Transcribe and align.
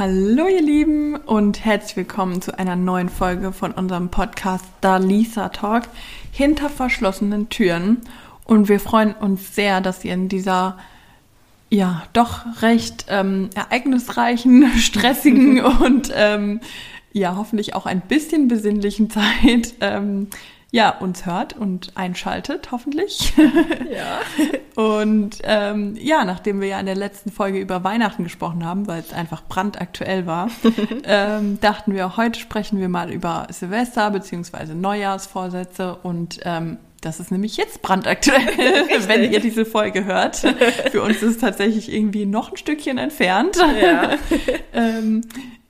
Hallo 0.00 0.48
ihr 0.48 0.62
Lieben 0.62 1.14
und 1.14 1.62
herzlich 1.62 1.94
willkommen 1.94 2.40
zu 2.40 2.58
einer 2.58 2.74
neuen 2.74 3.10
Folge 3.10 3.52
von 3.52 3.72
unserem 3.72 4.08
Podcast 4.08 4.64
Da 4.80 4.96
Lisa 4.96 5.50
Talk 5.50 5.82
hinter 6.32 6.70
verschlossenen 6.70 7.50
Türen. 7.50 7.98
Und 8.44 8.70
wir 8.70 8.80
freuen 8.80 9.12
uns 9.12 9.54
sehr, 9.54 9.82
dass 9.82 10.02
ihr 10.02 10.14
in 10.14 10.30
dieser 10.30 10.78
ja 11.68 12.04
doch 12.14 12.62
recht 12.62 13.08
ähm, 13.10 13.50
ereignisreichen, 13.54 14.70
stressigen 14.78 15.60
und 15.84 16.10
ähm, 16.14 16.60
ja 17.12 17.36
hoffentlich 17.36 17.74
auch 17.74 17.84
ein 17.84 18.00
bisschen 18.00 18.48
besinnlichen 18.48 19.10
Zeit 19.10 19.74
ähm, 19.82 20.28
ja, 20.72 20.90
uns 20.90 21.26
hört 21.26 21.56
und 21.56 21.96
einschaltet, 21.96 22.70
hoffentlich. 22.70 23.32
Ja. 23.90 24.20
und 24.80 25.38
ähm, 25.42 25.96
ja, 26.00 26.24
nachdem 26.24 26.60
wir 26.60 26.68
ja 26.68 26.80
in 26.80 26.86
der 26.86 26.94
letzten 26.94 27.32
Folge 27.32 27.58
über 27.58 27.82
Weihnachten 27.82 28.22
gesprochen 28.22 28.64
haben, 28.64 28.86
weil 28.86 29.00
es 29.00 29.12
einfach 29.12 29.42
brandaktuell 29.48 30.26
war, 30.26 30.48
ähm, 31.04 31.58
dachten 31.60 31.92
wir, 31.92 32.16
heute 32.16 32.38
sprechen 32.38 32.78
wir 32.78 32.88
mal 32.88 33.10
über 33.10 33.48
Silvester 33.50 34.10
beziehungsweise 34.10 34.76
Neujahrsvorsätze 34.76 35.96
und 35.96 36.38
ähm, 36.44 36.78
das 37.00 37.18
ist 37.18 37.32
nämlich 37.32 37.56
jetzt 37.56 37.82
brandaktuell, 37.82 38.46
wenn 39.08 39.32
ihr 39.32 39.40
diese 39.40 39.64
Folge 39.64 40.04
hört. 40.04 40.36
Für 40.36 41.02
uns 41.02 41.16
ist 41.16 41.22
es 41.22 41.38
tatsächlich 41.38 41.92
irgendwie 41.92 42.26
noch 42.26 42.50
ein 42.52 42.56
Stückchen 42.56 42.98
entfernt. 42.98 43.56
Ja, 43.56 44.18
ähm, 44.72 45.22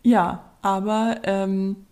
ja 0.03 0.45
aber 0.61 1.21
ähm, 1.23 1.87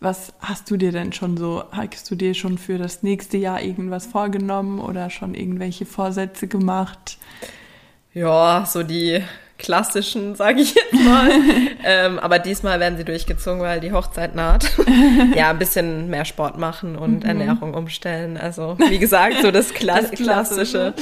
was 0.00 0.32
hast 0.40 0.70
du 0.70 0.76
dir 0.76 0.92
denn 0.92 1.12
schon 1.12 1.36
so, 1.36 1.64
hast 1.72 2.10
du 2.10 2.14
dir 2.14 2.34
schon 2.34 2.58
für 2.58 2.78
das 2.78 3.02
nächste 3.02 3.36
Jahr 3.36 3.62
irgendwas 3.62 4.06
vorgenommen 4.06 4.80
oder 4.80 5.10
schon 5.10 5.34
irgendwelche 5.34 5.86
Vorsätze 5.86 6.46
gemacht? 6.46 7.18
Ja, 8.14 8.64
so 8.66 8.82
die 8.82 9.22
klassischen, 9.58 10.36
sage 10.36 10.60
ich 10.60 10.74
jetzt 10.74 10.92
mal. 10.92 11.30
ähm, 11.84 12.18
aber 12.18 12.38
diesmal 12.38 12.80
werden 12.80 12.96
sie 12.96 13.04
durchgezogen, 13.04 13.60
weil 13.60 13.80
die 13.80 13.92
Hochzeit 13.92 14.34
naht. 14.34 14.72
ja, 15.34 15.50
ein 15.50 15.58
bisschen 15.58 16.08
mehr 16.08 16.24
Sport 16.24 16.58
machen 16.58 16.96
und 16.96 17.24
mhm. 17.24 17.28
Ernährung 17.28 17.74
umstellen. 17.74 18.36
Also 18.36 18.76
wie 18.88 18.98
gesagt, 18.98 19.42
so 19.42 19.50
das, 19.50 19.74
Kla 19.74 20.00
das 20.00 20.12
Klassische. 20.12 20.94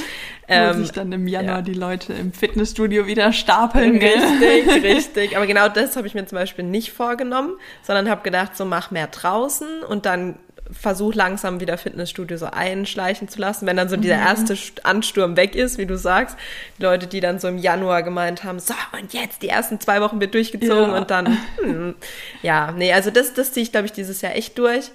Ähm, 0.47 0.75
Wo 0.75 0.79
sich 0.81 0.91
dann 0.91 1.11
im 1.11 1.27
Januar 1.27 1.57
ja. 1.57 1.61
die 1.61 1.73
Leute 1.73 2.13
im 2.13 2.31
Fitnessstudio 2.31 3.05
wieder 3.05 3.31
stapeln. 3.33 3.97
Richtig, 3.97 4.83
richtig. 4.83 5.37
Aber 5.37 5.45
genau 5.45 5.67
das 5.69 5.95
habe 5.95 6.07
ich 6.07 6.15
mir 6.15 6.25
zum 6.25 6.37
Beispiel 6.37 6.65
nicht 6.65 6.91
vorgenommen, 6.91 7.53
sondern 7.83 8.09
habe 8.09 8.23
gedacht, 8.23 8.55
so 8.55 8.65
mach 8.65 8.89
mehr 8.89 9.07
draußen 9.07 9.83
und 9.87 10.05
dann 10.05 10.39
versuch 10.71 11.13
langsam 11.13 11.59
wieder 11.59 11.77
Fitnessstudio 11.77 12.37
so 12.37 12.47
einschleichen 12.47 13.27
zu 13.27 13.39
lassen, 13.39 13.65
wenn 13.65 13.77
dann 13.77 13.89
so 13.89 13.95
dieser 13.95 14.17
mhm. 14.17 14.27
erste 14.27 14.57
Ansturm 14.83 15.35
weg 15.35 15.55
ist, 15.55 15.77
wie 15.77 15.85
du 15.85 15.97
sagst. 15.97 16.37
Die 16.77 16.83
Leute, 16.83 17.07
die 17.07 17.19
dann 17.19 17.39
so 17.39 17.47
im 17.47 17.57
Januar 17.57 18.03
gemeint 18.03 18.43
haben, 18.43 18.59
so 18.59 18.73
und 18.99 19.13
jetzt 19.13 19.41
die 19.41 19.49
ersten 19.49 19.79
zwei 19.79 20.01
Wochen 20.01 20.19
wird 20.19 20.33
durchgezogen 20.33 20.91
ja. 20.91 20.97
und 20.97 21.11
dann, 21.11 21.37
hm, 21.57 21.95
ja, 22.41 22.71
nee, 22.71 22.93
also 22.93 23.11
das, 23.11 23.33
das 23.33 23.53
ziehe 23.53 23.63
ich, 23.63 23.71
glaube 23.71 23.87
ich, 23.87 23.93
dieses 23.93 24.21
Jahr 24.21 24.35
echt 24.35 24.57
durch. 24.57 24.91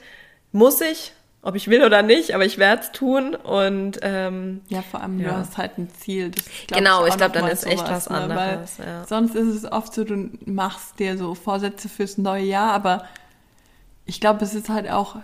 Muss 0.52 0.80
ich, 0.80 1.12
ob 1.42 1.56
ich 1.56 1.68
will 1.68 1.82
oder 1.84 2.02
nicht, 2.02 2.34
aber 2.34 2.44
ich 2.44 2.58
werde 2.58 2.82
es 2.82 2.92
tun 2.92 3.34
und 3.34 3.98
ähm, 4.02 4.60
ja, 4.68 4.82
vor 4.82 5.00
allem 5.02 5.18
ja. 5.18 5.30
du 5.30 5.36
hast 5.36 5.56
halt 5.56 5.78
ein 5.78 5.88
Ziel. 5.98 6.30
Das, 6.30 6.44
glaub 6.66 6.78
genau, 6.78 7.02
ich, 7.04 7.10
ich 7.10 7.16
glaube, 7.16 7.32
dann 7.32 7.48
ist 7.48 7.66
echt 7.66 7.88
was 7.88 8.08
ne? 8.10 8.16
anderes. 8.16 8.78
Weil 8.78 8.86
ja. 8.86 9.04
Sonst 9.06 9.34
ist 9.34 9.48
es 9.48 9.70
oft 9.70 9.92
so, 9.94 10.04
du 10.04 10.30
machst 10.44 10.98
dir 10.98 11.16
so 11.16 11.34
Vorsätze 11.34 11.88
fürs 11.88 12.18
neue 12.18 12.44
Jahr, 12.44 12.72
aber 12.72 13.06
ich 14.04 14.20
glaube, 14.20 14.44
es 14.44 14.54
ist 14.54 14.68
halt 14.68 14.90
auch 14.90 15.16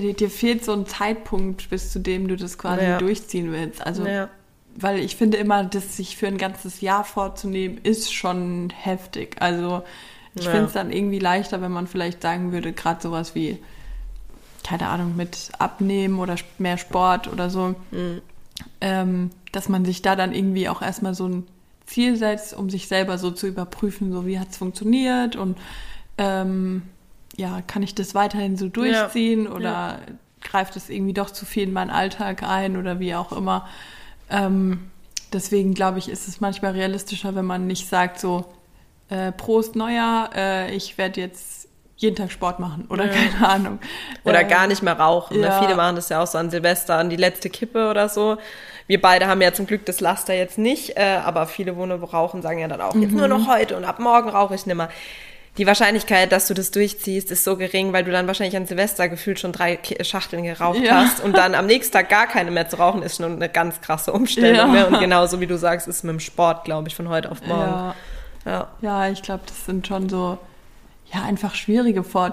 dir, 0.00 0.14
dir 0.14 0.30
fehlt 0.30 0.64
so 0.64 0.72
ein 0.72 0.86
Zeitpunkt, 0.86 1.70
bis 1.70 1.92
zu 1.92 1.98
dem 1.98 2.28
du 2.28 2.36
das 2.36 2.58
quasi 2.58 2.84
ja. 2.84 2.98
durchziehen 2.98 3.52
willst. 3.52 3.84
Also, 3.84 4.06
ja. 4.06 4.28
weil 4.74 4.98
ich 4.98 5.16
finde 5.16 5.36
immer, 5.36 5.64
das 5.64 5.96
sich 5.96 6.16
für 6.16 6.26
ein 6.26 6.38
ganzes 6.38 6.80
Jahr 6.80 7.04
vorzunehmen, 7.04 7.78
ist 7.82 8.12
schon 8.12 8.70
heftig. 8.70 9.36
Also, 9.40 9.82
ich 10.34 10.44
ja. 10.44 10.50
finde 10.50 10.66
es 10.66 10.72
dann 10.72 10.90
irgendwie 10.90 11.18
leichter, 11.18 11.60
wenn 11.60 11.72
man 11.72 11.86
vielleicht 11.86 12.22
sagen 12.22 12.52
würde, 12.52 12.72
gerade 12.72 13.02
sowas 13.02 13.34
wie, 13.34 13.58
keine 14.64 14.88
Ahnung, 14.88 15.16
mit 15.16 15.50
Abnehmen 15.58 16.18
oder 16.18 16.36
mehr 16.58 16.78
Sport 16.78 17.30
oder 17.30 17.50
so, 17.50 17.74
mhm. 17.90 18.22
ähm, 18.80 19.30
dass 19.52 19.68
man 19.68 19.84
sich 19.84 20.00
da 20.00 20.16
dann 20.16 20.32
irgendwie 20.32 20.68
auch 20.68 20.80
erstmal 20.80 21.14
so 21.14 21.28
ein 21.28 21.46
Ziel 21.84 22.16
setzt, 22.16 22.54
um 22.54 22.70
sich 22.70 22.88
selber 22.88 23.18
so 23.18 23.30
zu 23.30 23.46
überprüfen, 23.46 24.12
so 24.12 24.26
wie 24.26 24.38
hat 24.38 24.50
es 24.50 24.56
funktioniert 24.56 25.36
und 25.36 25.58
ähm, 26.16 26.82
ja, 27.36 27.62
kann 27.66 27.82
ich 27.82 27.94
das 27.94 28.14
weiterhin 28.14 28.56
so 28.56 28.68
durchziehen 28.68 29.44
ja. 29.44 29.50
oder 29.50 29.70
ja. 29.70 29.98
greift 30.40 30.76
es 30.76 30.90
irgendwie 30.90 31.14
doch 31.14 31.30
zu 31.30 31.46
viel 31.46 31.64
in 31.64 31.72
meinen 31.72 31.90
Alltag 31.90 32.42
ein 32.42 32.76
oder 32.76 33.00
wie 33.00 33.14
auch 33.14 33.32
immer. 33.32 33.68
Ähm, 34.30 34.90
deswegen 35.32 35.74
glaube 35.74 35.98
ich, 35.98 36.08
ist 36.08 36.28
es 36.28 36.40
manchmal 36.40 36.72
realistischer, 36.72 37.34
wenn 37.34 37.44
man 37.44 37.66
nicht 37.66 37.88
sagt 37.88 38.18
so, 38.20 38.44
äh, 39.08 39.32
Prost 39.32 39.76
Neujahr, 39.76 40.30
äh, 40.34 40.74
ich 40.74 40.98
werde 40.98 41.20
jetzt 41.20 41.68
jeden 41.96 42.16
Tag 42.16 42.32
Sport 42.32 42.58
machen 42.58 42.86
oder 42.88 43.06
ja. 43.06 43.12
keine 43.30 43.48
Ahnung. 43.48 43.78
Oder 44.24 44.40
äh, 44.40 44.44
gar 44.44 44.66
nicht 44.66 44.82
mehr 44.82 44.98
rauchen. 44.98 45.40
Ne? 45.40 45.56
Viele 45.60 45.74
machen 45.74 45.96
das 45.96 46.08
ja 46.08 46.22
auch 46.22 46.26
so 46.26 46.38
an 46.38 46.50
Silvester, 46.50 46.98
an 46.98 47.10
die 47.10 47.16
letzte 47.16 47.48
Kippe 47.48 47.88
oder 47.88 48.08
so. 48.08 48.38
Wir 48.88 49.00
beide 49.00 49.28
haben 49.28 49.40
ja 49.40 49.52
zum 49.52 49.66
Glück 49.66 49.86
das 49.86 50.00
Laster 50.00 50.34
jetzt 50.34 50.58
nicht, 50.58 50.96
äh, 50.96 51.20
aber 51.24 51.46
viele, 51.46 51.76
wo 51.76 51.84
rauchen, 51.84 52.42
sagen 52.42 52.58
ja 52.58 52.68
dann 52.68 52.80
auch, 52.80 52.94
jetzt 52.94 53.12
mhm. 53.12 53.18
nur 53.18 53.28
noch 53.28 53.48
heute 53.48 53.76
und 53.76 53.84
ab 53.84 54.00
morgen 54.00 54.28
rauche 54.28 54.54
ich 54.54 54.66
nimmer 54.66 54.88
die 55.58 55.66
Wahrscheinlichkeit, 55.66 56.32
dass 56.32 56.48
du 56.48 56.54
das 56.54 56.70
durchziehst, 56.70 57.30
ist 57.30 57.44
so 57.44 57.56
gering, 57.56 57.92
weil 57.92 58.04
du 58.04 58.10
dann 58.10 58.26
wahrscheinlich 58.26 58.56
an 58.56 58.66
Silvester 58.66 59.08
gefühlt 59.08 59.38
schon 59.38 59.52
drei 59.52 59.78
Schachteln 60.00 60.44
geraucht 60.44 60.80
ja. 60.80 60.96
hast 60.96 61.22
und 61.22 61.36
dann 61.36 61.54
am 61.54 61.66
nächsten 61.66 61.92
Tag 61.92 62.08
gar 62.08 62.26
keine 62.26 62.50
mehr 62.50 62.68
zu 62.68 62.76
rauchen, 62.76 63.02
ist 63.02 63.18
schon 63.18 63.36
eine 63.36 63.50
ganz 63.50 63.80
krasse 63.82 64.12
Umstellung. 64.12 64.74
Ja. 64.74 64.84
Ne? 64.84 64.86
Und 64.86 65.00
genauso 65.00 65.40
wie 65.40 65.46
du 65.46 65.58
sagst, 65.58 65.88
ist 65.88 66.04
mit 66.04 66.12
dem 66.12 66.20
Sport, 66.20 66.64
glaube 66.64 66.88
ich, 66.88 66.94
von 66.94 67.08
heute 67.10 67.30
auf 67.30 67.44
morgen. 67.46 67.70
Ja, 67.70 67.94
ja. 68.46 68.68
ja 68.80 69.08
ich 69.10 69.22
glaube, 69.22 69.42
das 69.46 69.66
sind 69.66 69.86
schon 69.86 70.08
so, 70.08 70.38
ja, 71.12 71.22
einfach 71.22 71.54
schwierige 71.54 72.02
Vor 72.02 72.32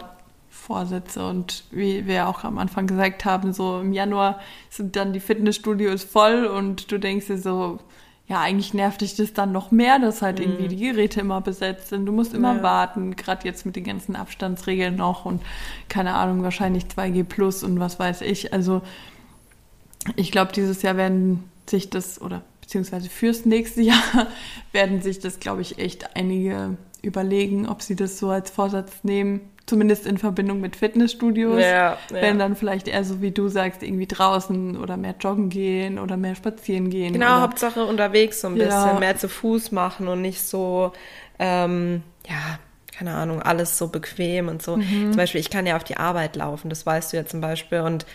Vorsätze. 0.49 1.25
Und 1.25 1.65
wie 1.71 2.05
wir 2.07 2.27
auch 2.27 2.43
am 2.43 2.57
Anfang 2.57 2.87
gesagt 2.87 3.25
haben, 3.25 3.53
so 3.53 3.81
im 3.81 3.91
Januar 3.91 4.39
sind 4.69 4.95
dann 4.95 5.13
die 5.13 5.19
Fitnessstudios 5.19 6.03
voll 6.03 6.45
und 6.45 6.91
du 6.91 6.99
denkst 6.99 7.27
dir 7.27 7.37
so, 7.37 7.79
ja, 8.29 8.39
eigentlich 8.41 8.75
nervt 8.75 9.01
dich 9.01 9.15
das 9.15 9.33
dann 9.33 9.51
noch 9.51 9.71
mehr, 9.71 9.97
dass 9.97 10.21
halt 10.21 10.37
mhm. 10.37 10.45
irgendwie 10.45 10.67
die 10.67 10.77
Geräte 10.77 11.19
immer 11.19 11.41
besetzt 11.41 11.89
sind. 11.89 12.05
Du 12.05 12.11
musst 12.11 12.35
immer 12.35 12.57
ja. 12.57 12.63
warten, 12.63 13.15
gerade 13.15 13.47
jetzt 13.47 13.65
mit 13.65 13.75
den 13.75 13.83
ganzen 13.83 14.15
Abstandsregeln 14.15 14.95
noch 14.95 15.25
und 15.25 15.41
keine 15.89 16.13
Ahnung, 16.13 16.43
wahrscheinlich 16.43 16.85
2G 16.85 17.23
plus 17.23 17.63
und 17.63 17.79
was 17.79 17.97
weiß 17.97 18.21
ich. 18.21 18.53
Also 18.53 18.83
ich 20.15 20.31
glaube, 20.31 20.51
dieses 20.53 20.83
Jahr 20.83 20.95
werden 20.95 21.43
sich 21.67 21.89
das, 21.89 22.21
oder 22.21 22.43
beziehungsweise 22.61 23.09
fürs 23.09 23.45
nächste 23.45 23.81
Jahr 23.81 24.27
werden 24.73 25.01
sich 25.01 25.17
das, 25.19 25.39
glaube 25.39 25.63
ich, 25.63 25.79
echt 25.79 26.15
einige 26.15 26.77
überlegen, 27.01 27.67
ob 27.67 27.81
sie 27.81 27.95
das 27.95 28.19
so 28.19 28.29
als 28.29 28.51
Vorsatz 28.51 29.03
nehmen, 29.03 29.41
zumindest 29.69 30.05
in 30.05 30.17
Verbindung 30.17 30.59
mit 30.59 30.75
Fitnessstudios, 30.75 31.61
ja, 31.61 31.91
ja. 31.91 31.97
wenn 32.09 32.39
dann 32.39 32.55
vielleicht 32.55 32.87
eher 32.87 33.03
so 33.03 33.21
wie 33.21 33.31
du 33.31 33.47
sagst, 33.47 33.83
irgendwie 33.83 34.07
draußen 34.07 34.75
oder 34.75 34.97
mehr 34.97 35.15
joggen 35.19 35.49
gehen 35.49 35.99
oder 35.99 36.17
mehr 36.17 36.35
spazieren 36.35 36.89
gehen. 36.89 37.13
Genau, 37.13 37.27
oder, 37.27 37.41
Hauptsache 37.41 37.85
unterwegs 37.85 38.41
so 38.41 38.47
ein 38.47 38.55
bisschen, 38.55 38.69
ja. 38.71 38.99
mehr 38.99 39.15
zu 39.15 39.29
Fuß 39.29 39.71
machen 39.71 40.07
und 40.07 40.21
nicht 40.21 40.41
so, 40.41 40.91
ähm, 41.37 42.01
ja, 42.27 42.59
keine 42.91 43.15
Ahnung, 43.15 43.41
alles 43.41 43.77
so 43.77 43.87
bequem 43.87 44.47
und 44.49 44.61
so. 44.61 44.77
Mhm. 44.77 45.11
Zum 45.11 45.15
Beispiel, 45.15 45.39
ich 45.39 45.49
kann 45.49 45.65
ja 45.65 45.75
auf 45.77 45.83
die 45.83 45.97
Arbeit 45.97 46.35
laufen, 46.35 46.69
das 46.69 46.85
weißt 46.85 47.13
du 47.13 47.17
ja 47.17 47.25
zum 47.25 47.39
Beispiel 47.39 47.81
und 47.81 48.05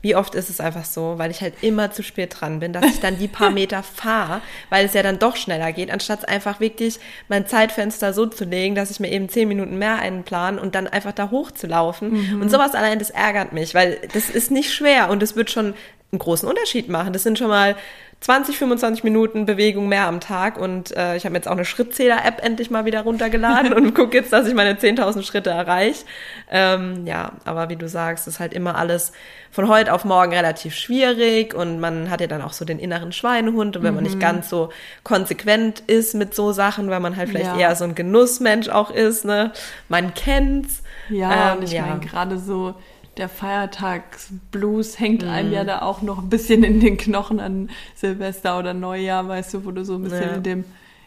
wie 0.00 0.14
oft 0.14 0.34
ist 0.34 0.48
es 0.48 0.60
einfach 0.60 0.84
so, 0.84 1.14
weil 1.16 1.30
ich 1.30 1.40
halt 1.40 1.54
immer 1.60 1.90
zu 1.90 2.02
spät 2.02 2.36
dran 2.38 2.60
bin, 2.60 2.72
dass 2.72 2.84
ich 2.84 3.00
dann 3.00 3.18
die 3.18 3.28
paar 3.28 3.50
Meter 3.58 3.82
fahre, 3.82 4.40
weil 4.70 4.86
es 4.86 4.94
ja 4.94 5.02
dann 5.02 5.18
doch 5.18 5.36
schneller 5.36 5.72
geht, 5.72 5.90
anstatt 5.90 6.28
einfach 6.28 6.60
wirklich 6.60 7.00
mein 7.28 7.46
Zeitfenster 7.46 8.12
so 8.12 8.26
zu 8.26 8.44
legen, 8.44 8.74
dass 8.74 8.90
ich 8.90 9.00
mir 9.00 9.10
eben 9.10 9.28
zehn 9.28 9.48
Minuten 9.48 9.78
mehr 9.78 9.98
einplan 9.98 10.58
und 10.58 10.74
dann 10.74 10.86
einfach 10.86 11.12
da 11.12 11.30
hochzulaufen. 11.30 12.34
Mhm. 12.34 12.42
Und 12.42 12.50
sowas 12.50 12.74
allein, 12.74 12.98
das 12.98 13.10
ärgert 13.10 13.52
mich, 13.52 13.74
weil 13.74 13.98
das 14.12 14.30
ist 14.30 14.50
nicht 14.50 14.72
schwer 14.72 15.10
und 15.10 15.22
es 15.22 15.34
wird 15.34 15.50
schon 15.50 15.74
einen 16.10 16.18
großen 16.18 16.48
Unterschied 16.48 16.88
machen. 16.88 17.12
Das 17.12 17.22
sind 17.22 17.38
schon 17.38 17.48
mal 17.48 17.76
20, 18.20 18.58
25 18.58 19.04
Minuten 19.04 19.46
Bewegung 19.46 19.88
mehr 19.88 20.06
am 20.06 20.18
Tag 20.18 20.58
und 20.58 20.94
äh, 20.96 21.16
ich 21.16 21.24
habe 21.24 21.36
jetzt 21.36 21.46
auch 21.46 21.52
eine 21.52 21.64
Schrittzähler-App 21.64 22.44
endlich 22.44 22.68
mal 22.68 22.84
wieder 22.84 23.02
runtergeladen 23.02 23.72
und 23.74 23.94
gucke 23.94 24.16
jetzt, 24.16 24.32
dass 24.32 24.48
ich 24.48 24.54
meine 24.54 24.74
10.000 24.74 25.22
Schritte 25.22 25.50
erreiche. 25.50 26.04
Ähm, 26.50 27.06
ja, 27.06 27.32
aber 27.44 27.68
wie 27.68 27.76
du 27.76 27.88
sagst, 27.88 28.26
ist 28.26 28.40
halt 28.40 28.54
immer 28.54 28.74
alles 28.74 29.12
von 29.52 29.68
heute 29.68 29.92
auf 29.92 30.04
morgen 30.04 30.32
relativ 30.32 30.74
schwierig 30.74 31.54
und 31.54 31.78
man 31.78 32.10
hat 32.10 32.20
ja 32.20 32.26
dann 32.26 32.42
auch 32.42 32.52
so 32.52 32.64
den 32.64 32.80
inneren 32.80 33.12
Schweinehund 33.12 33.76
und 33.76 33.82
wenn 33.84 33.90
mhm. 33.90 33.96
man 33.96 34.04
nicht 34.04 34.16
mhm. 34.16 34.20
ganz 34.20 34.48
so 34.48 34.70
konsequent 35.04 35.80
ist 35.86 36.14
mit 36.14 36.34
so 36.34 36.50
Sachen, 36.50 36.90
weil 36.90 37.00
man 37.00 37.16
halt 37.16 37.28
vielleicht 37.28 37.46
ja. 37.46 37.56
eher 37.56 37.76
so 37.76 37.84
ein 37.84 37.94
Genussmensch 37.94 38.68
auch 38.68 38.90
ist, 38.90 39.24
ne? 39.24 39.52
Man 39.88 40.12
kennt's. 40.14 40.82
Ja, 41.08 41.52
ähm, 41.52 41.58
und 41.58 41.64
ich 41.64 41.72
ja. 41.72 41.86
meine 41.86 42.00
gerade 42.00 42.38
so 42.38 42.74
der 43.18 43.28
Feiertagsblues 43.28 44.98
hängt 44.98 45.22
mhm. 45.22 45.28
einem 45.28 45.52
ja 45.52 45.64
da 45.64 45.82
auch 45.82 46.02
noch 46.02 46.18
ein 46.18 46.28
bisschen 46.28 46.64
in 46.64 46.80
den 46.80 46.96
Knochen 46.96 47.40
an 47.40 47.70
Silvester 47.94 48.58
oder 48.58 48.74
Neujahr, 48.74 49.28
weißt 49.28 49.54
du, 49.54 49.64
wo 49.64 49.70
du 49.70 49.84
so 49.84 49.94
ein 49.94 50.02
bisschen 50.02 50.22
ja. 50.22 50.34
in 50.34 50.42
dem 50.42 50.64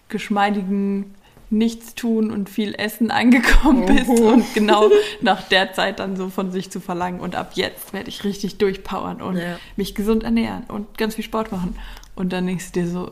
geschmeidigen 0.10 1.16
Nichtstun 1.50 2.32
und 2.32 2.50
viel 2.50 2.74
Essen 2.76 3.12
angekommen 3.12 3.86
bist 3.86 4.10
oh. 4.10 4.30
und 4.30 4.54
genau 4.54 4.90
nach 5.22 5.42
der 5.50 5.74
Zeit 5.74 6.00
dann 6.00 6.16
so 6.16 6.30
von 6.30 6.52
sich 6.52 6.70
zu 6.70 6.80
verlangen 6.80 7.20
und 7.20 7.36
ab 7.36 7.52
jetzt 7.56 7.94
werde 7.94 8.10
ich 8.10 8.24
richtig 8.24 8.58
durchpowern 8.58 9.22
und 9.22 9.38
ja. 9.38 9.58
mich 9.76 9.94
gesund 9.94 10.24
ernähren 10.24 10.64
und 10.68 10.98
ganz 10.98 11.16
viel 11.16 11.26
Sport 11.26 11.52
machen. 11.52 11.76
Und 12.16 12.34
dann 12.34 12.46
denkst 12.46 12.72
du 12.72 12.82
dir 12.82 12.88
so, 12.88 13.12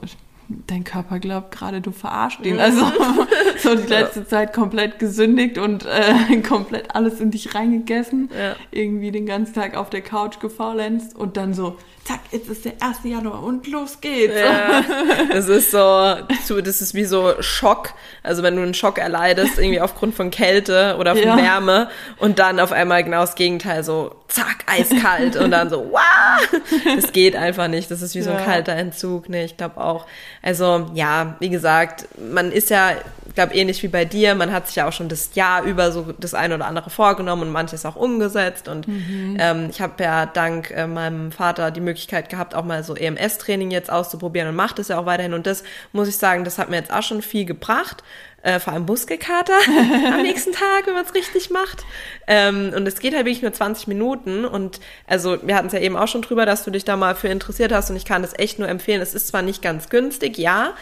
dein 0.68 0.84
Körper 0.84 1.20
glaubt 1.20 1.52
gerade, 1.52 1.80
du 1.80 1.92
verarscht 1.92 2.44
ihn. 2.46 2.60
Also 2.60 2.82
so 3.60 3.76
die 3.76 3.88
letzte 3.88 4.22
ja. 4.22 4.28
Zeit 4.28 4.54
komplett 4.54 4.98
gesündigt 5.00 5.58
und 5.58 5.86
äh, 5.86 6.38
komplett 6.48 6.96
alles 6.96 7.20
in 7.20 7.32
dich 7.32 7.54
reingegessen. 7.54 8.30
Ja. 8.38 8.56
Irgendwie 8.72 9.12
den 9.12 9.26
ganzen 9.26 9.54
Tag 9.54 9.78
auf 9.78 9.90
der 9.90 10.02
Couch 10.02 10.40
gefaulenzt 10.40 11.16
und 11.16 11.38
dann 11.38 11.54
so, 11.54 11.78
zack, 12.04 12.22
jetzt 12.32 12.50
ist 12.50 12.66
der 12.66 12.74
1. 12.80 13.00
Januar 13.04 13.44
und 13.44 13.68
los 13.68 14.02
geht's. 14.02 14.34
Ja, 14.36 14.84
das 15.32 15.48
ist 15.48 15.70
so, 15.70 16.16
das 16.62 16.82
ist 16.82 16.96
wie 16.96 17.06
so 17.06 17.34
Schock. 17.42 17.94
Also 18.24 18.42
wenn 18.42 18.56
du 18.56 18.64
einen 18.64 18.74
Schock 18.74 18.98
erleidest, 18.98 19.60
irgendwie 19.60 19.82
aufgrund 19.82 20.16
von 20.16 20.32
Kälte 20.32 20.96
oder 21.00 21.16
von. 21.16 21.38
Wärme 21.38 21.90
und 22.18 22.40
dann 22.40 22.60
auf 22.60 22.72
einmal 22.72 23.04
genau 23.04 23.22
das 23.22 23.36
Gegenteil, 23.36 23.84
so 23.84 24.16
zack, 24.28 24.64
eiskalt 24.66 25.36
und 25.36 25.52
dann 25.52 25.70
so, 25.70 25.92
wow, 25.92 26.62
das 26.96 27.12
geht 27.12 27.36
einfach 27.36 27.68
nicht. 27.68 27.92
Das 27.92 28.02
ist 28.02 28.16
wie 28.16 28.22
so 28.22 28.32
ein 28.32 28.44
kalter 28.44 28.74
Entzug. 28.74 29.30
Ne, 29.30 29.44
ich 29.44 29.58
glaube 29.58 29.78
auch. 29.78 30.06
Also 30.42 30.90
ja, 30.94 31.36
wie 31.40 31.50
gesagt, 31.50 32.08
man 32.18 32.52
ist 32.52 32.70
ja 32.70 32.94
ich 33.30 33.36
glaube, 33.36 33.54
ähnlich 33.54 33.84
wie 33.84 33.88
bei 33.88 34.06
dir, 34.06 34.34
man 34.34 34.52
hat 34.52 34.68
sich 34.68 34.78
ja 34.78 34.88
auch 34.88 34.92
schon 34.92 35.08
das 35.08 35.36
Jahr 35.36 35.64
über 35.64 35.92
so 35.92 36.14
das 36.20 36.34
eine 36.34 36.56
oder 36.56 36.66
andere 36.66 36.90
vorgenommen 36.90 37.44
und 37.44 37.52
manches 37.52 37.86
auch 37.86 37.96
umgesetzt. 37.96 38.68
Und 38.68 38.88
mhm. 38.88 39.38
ähm, 39.40 39.68
ich 39.70 39.82
habe 39.82 40.04
ja 40.04 40.26
dank 40.26 40.72
äh, 40.72 40.88
meinem 40.88 41.32
Vater 41.32 41.70
die 41.70 41.80
Möglichkeit 41.80 42.30
gehabt, 42.30 42.56
auch 42.56 42.66
mal 42.66 42.84
so 42.84 42.96
EMS-Training 42.96 43.70
jetzt 43.70 43.92
auszuprobieren 43.92 44.50
und 44.50 44.56
macht 44.56 44.80
es 44.80 44.88
ja 44.88 44.98
auch 45.00 45.06
weiterhin. 45.06 45.34
Und 45.34 45.46
das 45.46 45.64
muss 45.94 46.08
ich 46.08 46.18
sagen, 46.18 46.44
das 46.44 46.58
hat 46.58 46.70
mir 46.70 46.78
jetzt 46.78 46.92
auch 46.92 47.04
schon 47.04 47.22
viel 47.22 47.46
gebracht. 47.46 48.04
Äh, 48.42 48.60
vor 48.60 48.74
allem 48.74 48.86
Muskelkater 48.86 49.58
am 50.14 50.22
nächsten 50.22 50.54
Tag, 50.54 50.88
wenn 50.88 50.94
man 50.94 51.06
es 51.06 51.14
richtig 51.14 51.50
macht. 51.50 51.86
Ähm, 52.28 52.72
und 52.76 52.88
es 52.88 53.00
geht 53.00 53.14
halt 53.14 53.26
wirklich 53.26 53.42
nur 53.42 53.54
20 53.54 53.88
Minuten. 53.88 54.46
Und 54.46 54.80
also 55.08 55.38
wir 55.46 55.56
hatten 55.56 55.68
es 55.68 55.74
ja 55.74 55.80
eben 55.80 55.98
auch 55.98 56.08
schon 56.08 56.22
drüber, 56.22 56.46
dass 56.46 56.64
du 56.64 56.72
dich 56.72 56.86
da 56.86 56.96
mal 56.96 57.16
für 57.16 57.28
interessiert 57.28 57.74
hast. 57.74 57.90
Und 57.90 57.98
ich 57.98 58.06
kann 58.06 58.22
das 58.22 58.38
echt 58.38 58.60
nur 58.60 58.70
empfehlen. 58.70 59.02
Es 59.02 59.14
ist 59.14 59.28
zwar 59.28 59.42
nicht 59.42 59.62
ganz 59.62 59.90
günstig, 59.90 60.38
ja, 60.38 60.74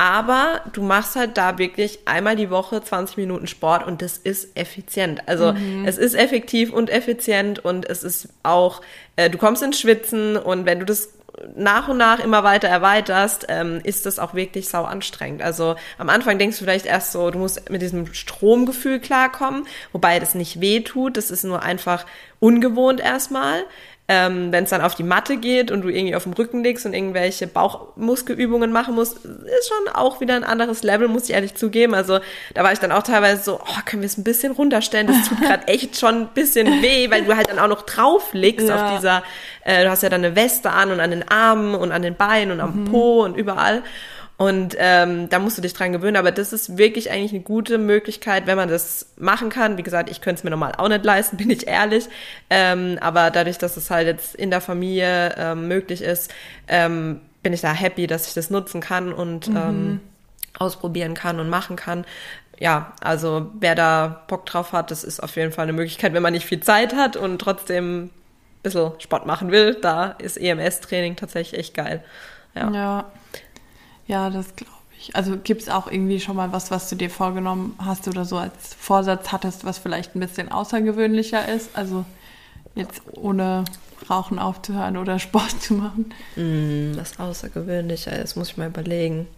aber 0.00 0.62
du 0.72 0.82
machst 0.82 1.14
halt 1.14 1.36
da 1.36 1.58
wirklich 1.58 1.98
einmal 2.06 2.34
die 2.34 2.48
Woche 2.48 2.82
20 2.82 3.18
Minuten 3.18 3.46
Sport 3.46 3.86
und 3.86 4.00
das 4.00 4.16
ist 4.16 4.56
effizient. 4.56 5.28
Also 5.28 5.52
mhm. 5.52 5.84
es 5.84 5.98
ist 5.98 6.14
effektiv 6.14 6.72
und 6.72 6.88
effizient 6.88 7.58
und 7.58 7.84
es 7.84 8.02
ist 8.02 8.30
auch, 8.42 8.80
äh, 9.16 9.28
du 9.28 9.36
kommst 9.36 9.62
ins 9.62 9.78
Schwitzen 9.78 10.38
und 10.38 10.64
wenn 10.64 10.78
du 10.78 10.86
das 10.86 11.10
nach 11.54 11.88
und 11.88 11.96
nach 11.96 12.18
immer 12.20 12.44
weiter 12.44 12.68
erweiterst, 12.68 13.46
ähm, 13.48 13.80
ist 13.82 14.06
das 14.06 14.18
auch 14.18 14.34
wirklich 14.34 14.68
sau 14.68 14.84
anstrengend. 14.84 15.42
Also 15.42 15.76
am 15.98 16.08
Anfang 16.08 16.38
denkst 16.38 16.58
du 16.58 16.64
vielleicht 16.64 16.86
erst 16.86 17.12
so, 17.12 17.30
du 17.30 17.38
musst 17.38 17.70
mit 17.70 17.82
diesem 17.82 18.12
Stromgefühl 18.12 19.00
klarkommen, 19.00 19.66
wobei 19.92 20.18
das 20.18 20.34
nicht 20.34 20.60
weh 20.60 20.80
tut, 20.80 21.16
das 21.16 21.30
ist 21.30 21.44
nur 21.44 21.62
einfach 21.62 22.06
ungewohnt 22.38 23.00
erstmal. 23.00 23.64
Ähm, 24.12 24.50
Wenn 24.50 24.64
es 24.64 24.70
dann 24.70 24.80
auf 24.80 24.96
die 24.96 25.04
Matte 25.04 25.36
geht 25.36 25.70
und 25.70 25.82
du 25.82 25.88
irgendwie 25.88 26.16
auf 26.16 26.24
dem 26.24 26.32
Rücken 26.32 26.64
liegst 26.64 26.84
und 26.84 26.94
irgendwelche 26.94 27.46
Bauchmuskelübungen 27.46 28.72
machen 28.72 28.96
musst, 28.96 29.24
ist 29.24 29.68
schon 29.68 29.94
auch 29.94 30.20
wieder 30.20 30.34
ein 30.34 30.42
anderes 30.42 30.82
Level, 30.82 31.06
muss 31.06 31.28
ich 31.28 31.30
ehrlich 31.30 31.54
zugeben. 31.54 31.94
Also 31.94 32.18
da 32.54 32.64
war 32.64 32.72
ich 32.72 32.80
dann 32.80 32.90
auch 32.90 33.04
teilweise 33.04 33.40
so, 33.40 33.60
oh, 33.62 33.80
können 33.84 34.02
wir 34.02 34.08
es 34.08 34.18
ein 34.18 34.24
bisschen 34.24 34.50
runterstellen? 34.50 35.06
Das 35.06 35.28
tut 35.28 35.40
gerade 35.40 35.68
echt 35.68 35.96
schon 35.96 36.22
ein 36.22 36.28
bisschen 36.34 36.82
weh, 36.82 37.08
weil 37.08 37.22
du 37.22 37.36
halt 37.36 37.50
dann 37.50 37.60
auch 37.60 37.68
noch 37.68 37.82
drauf 37.82 38.30
liegst 38.32 38.66
ja. 38.66 38.74
auf 38.74 38.96
dieser, 38.96 39.22
äh, 39.62 39.84
du 39.84 39.90
hast 39.90 40.02
ja 40.02 40.08
dann 40.08 40.24
eine 40.24 40.34
Weste 40.34 40.70
an 40.70 40.90
und 40.90 40.98
an 40.98 41.12
den 41.12 41.28
Armen 41.28 41.76
und 41.76 41.92
an 41.92 42.02
den 42.02 42.16
Beinen 42.16 42.50
und 42.50 42.60
am 42.60 42.80
mhm. 42.80 42.84
Po 42.86 43.22
und 43.22 43.36
überall. 43.36 43.84
Und 44.40 44.74
ähm, 44.78 45.28
da 45.28 45.38
musst 45.38 45.58
du 45.58 45.62
dich 45.62 45.74
dran 45.74 45.92
gewöhnen. 45.92 46.16
Aber 46.16 46.32
das 46.32 46.54
ist 46.54 46.78
wirklich 46.78 47.10
eigentlich 47.10 47.32
eine 47.32 47.42
gute 47.42 47.76
Möglichkeit, 47.76 48.46
wenn 48.46 48.56
man 48.56 48.70
das 48.70 49.12
machen 49.18 49.50
kann. 49.50 49.76
Wie 49.76 49.82
gesagt, 49.82 50.08
ich 50.10 50.22
könnte 50.22 50.38
es 50.38 50.44
mir 50.44 50.48
normal 50.48 50.72
auch 50.78 50.88
nicht 50.88 51.04
leisten, 51.04 51.36
bin 51.36 51.50
ich 51.50 51.66
ehrlich. 51.66 52.08
Ähm, 52.48 52.96
aber 53.02 53.30
dadurch, 53.30 53.58
dass 53.58 53.76
es 53.76 53.90
halt 53.90 54.06
jetzt 54.06 54.34
in 54.34 54.48
der 54.48 54.62
Familie 54.62 55.34
ähm, 55.36 55.68
möglich 55.68 56.00
ist, 56.00 56.32
ähm, 56.68 57.20
bin 57.42 57.52
ich 57.52 57.60
da 57.60 57.74
happy, 57.74 58.06
dass 58.06 58.28
ich 58.28 58.32
das 58.32 58.48
nutzen 58.48 58.80
kann 58.80 59.12
und 59.12 59.48
mhm. 59.48 59.56
ähm, 59.56 60.00
ausprobieren 60.58 61.12
kann 61.12 61.38
und 61.38 61.50
machen 61.50 61.76
kann. 61.76 62.06
Ja, 62.58 62.94
also 63.02 63.50
wer 63.60 63.74
da 63.74 64.24
Bock 64.26 64.46
drauf 64.46 64.72
hat, 64.72 64.90
das 64.90 65.04
ist 65.04 65.22
auf 65.22 65.36
jeden 65.36 65.52
Fall 65.52 65.64
eine 65.64 65.74
Möglichkeit, 65.74 66.14
wenn 66.14 66.22
man 66.22 66.32
nicht 66.32 66.46
viel 66.46 66.60
Zeit 66.60 66.94
hat 66.94 67.14
und 67.14 67.40
trotzdem 67.40 68.04
ein 68.04 68.10
bisschen 68.62 68.92
Sport 69.00 69.26
machen 69.26 69.50
will. 69.50 69.76
Da 69.82 70.12
ist 70.12 70.38
EMS-Training 70.38 71.16
tatsächlich 71.16 71.60
echt 71.60 71.74
geil. 71.74 72.02
Ja. 72.54 72.70
ja. 72.70 73.04
Ja, 74.10 74.28
das 74.28 74.56
glaube 74.56 74.72
ich. 74.98 75.14
Also 75.14 75.36
gibt 75.36 75.62
es 75.62 75.68
auch 75.68 75.86
irgendwie 75.86 76.18
schon 76.18 76.34
mal 76.34 76.50
was, 76.50 76.72
was 76.72 76.88
du 76.88 76.96
dir 76.96 77.10
vorgenommen 77.10 77.76
hast 77.78 78.08
oder 78.08 78.24
so 78.24 78.38
als 78.38 78.74
Vorsatz 78.74 79.30
hattest, 79.30 79.64
was 79.64 79.78
vielleicht 79.78 80.16
ein 80.16 80.20
bisschen 80.20 80.50
außergewöhnlicher 80.50 81.46
ist? 81.46 81.76
Also 81.76 82.04
jetzt 82.74 83.02
ohne 83.12 83.64
Rauchen 84.10 84.40
aufzuhören 84.40 84.96
oder 84.96 85.18
Sport 85.20 85.62
zu 85.62 85.74
machen? 85.74 86.12
Mm, 86.34 86.96
was 86.96 87.20
außergewöhnlicher 87.20 88.18
ist, 88.18 88.34
muss 88.34 88.48
ich 88.48 88.56
mal 88.56 88.66
überlegen. 88.66 89.28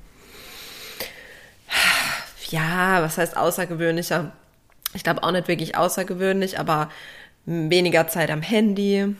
Ja, 2.48 3.02
was 3.02 3.18
heißt 3.18 3.36
außergewöhnlicher? 3.36 4.32
Ich 4.94 5.04
glaube 5.04 5.22
auch 5.22 5.32
nicht 5.32 5.48
wirklich 5.48 5.76
außergewöhnlich, 5.76 6.58
aber 6.58 6.88
weniger 7.44 8.08
Zeit 8.08 8.30
am 8.30 8.40
Handy, 8.40 9.14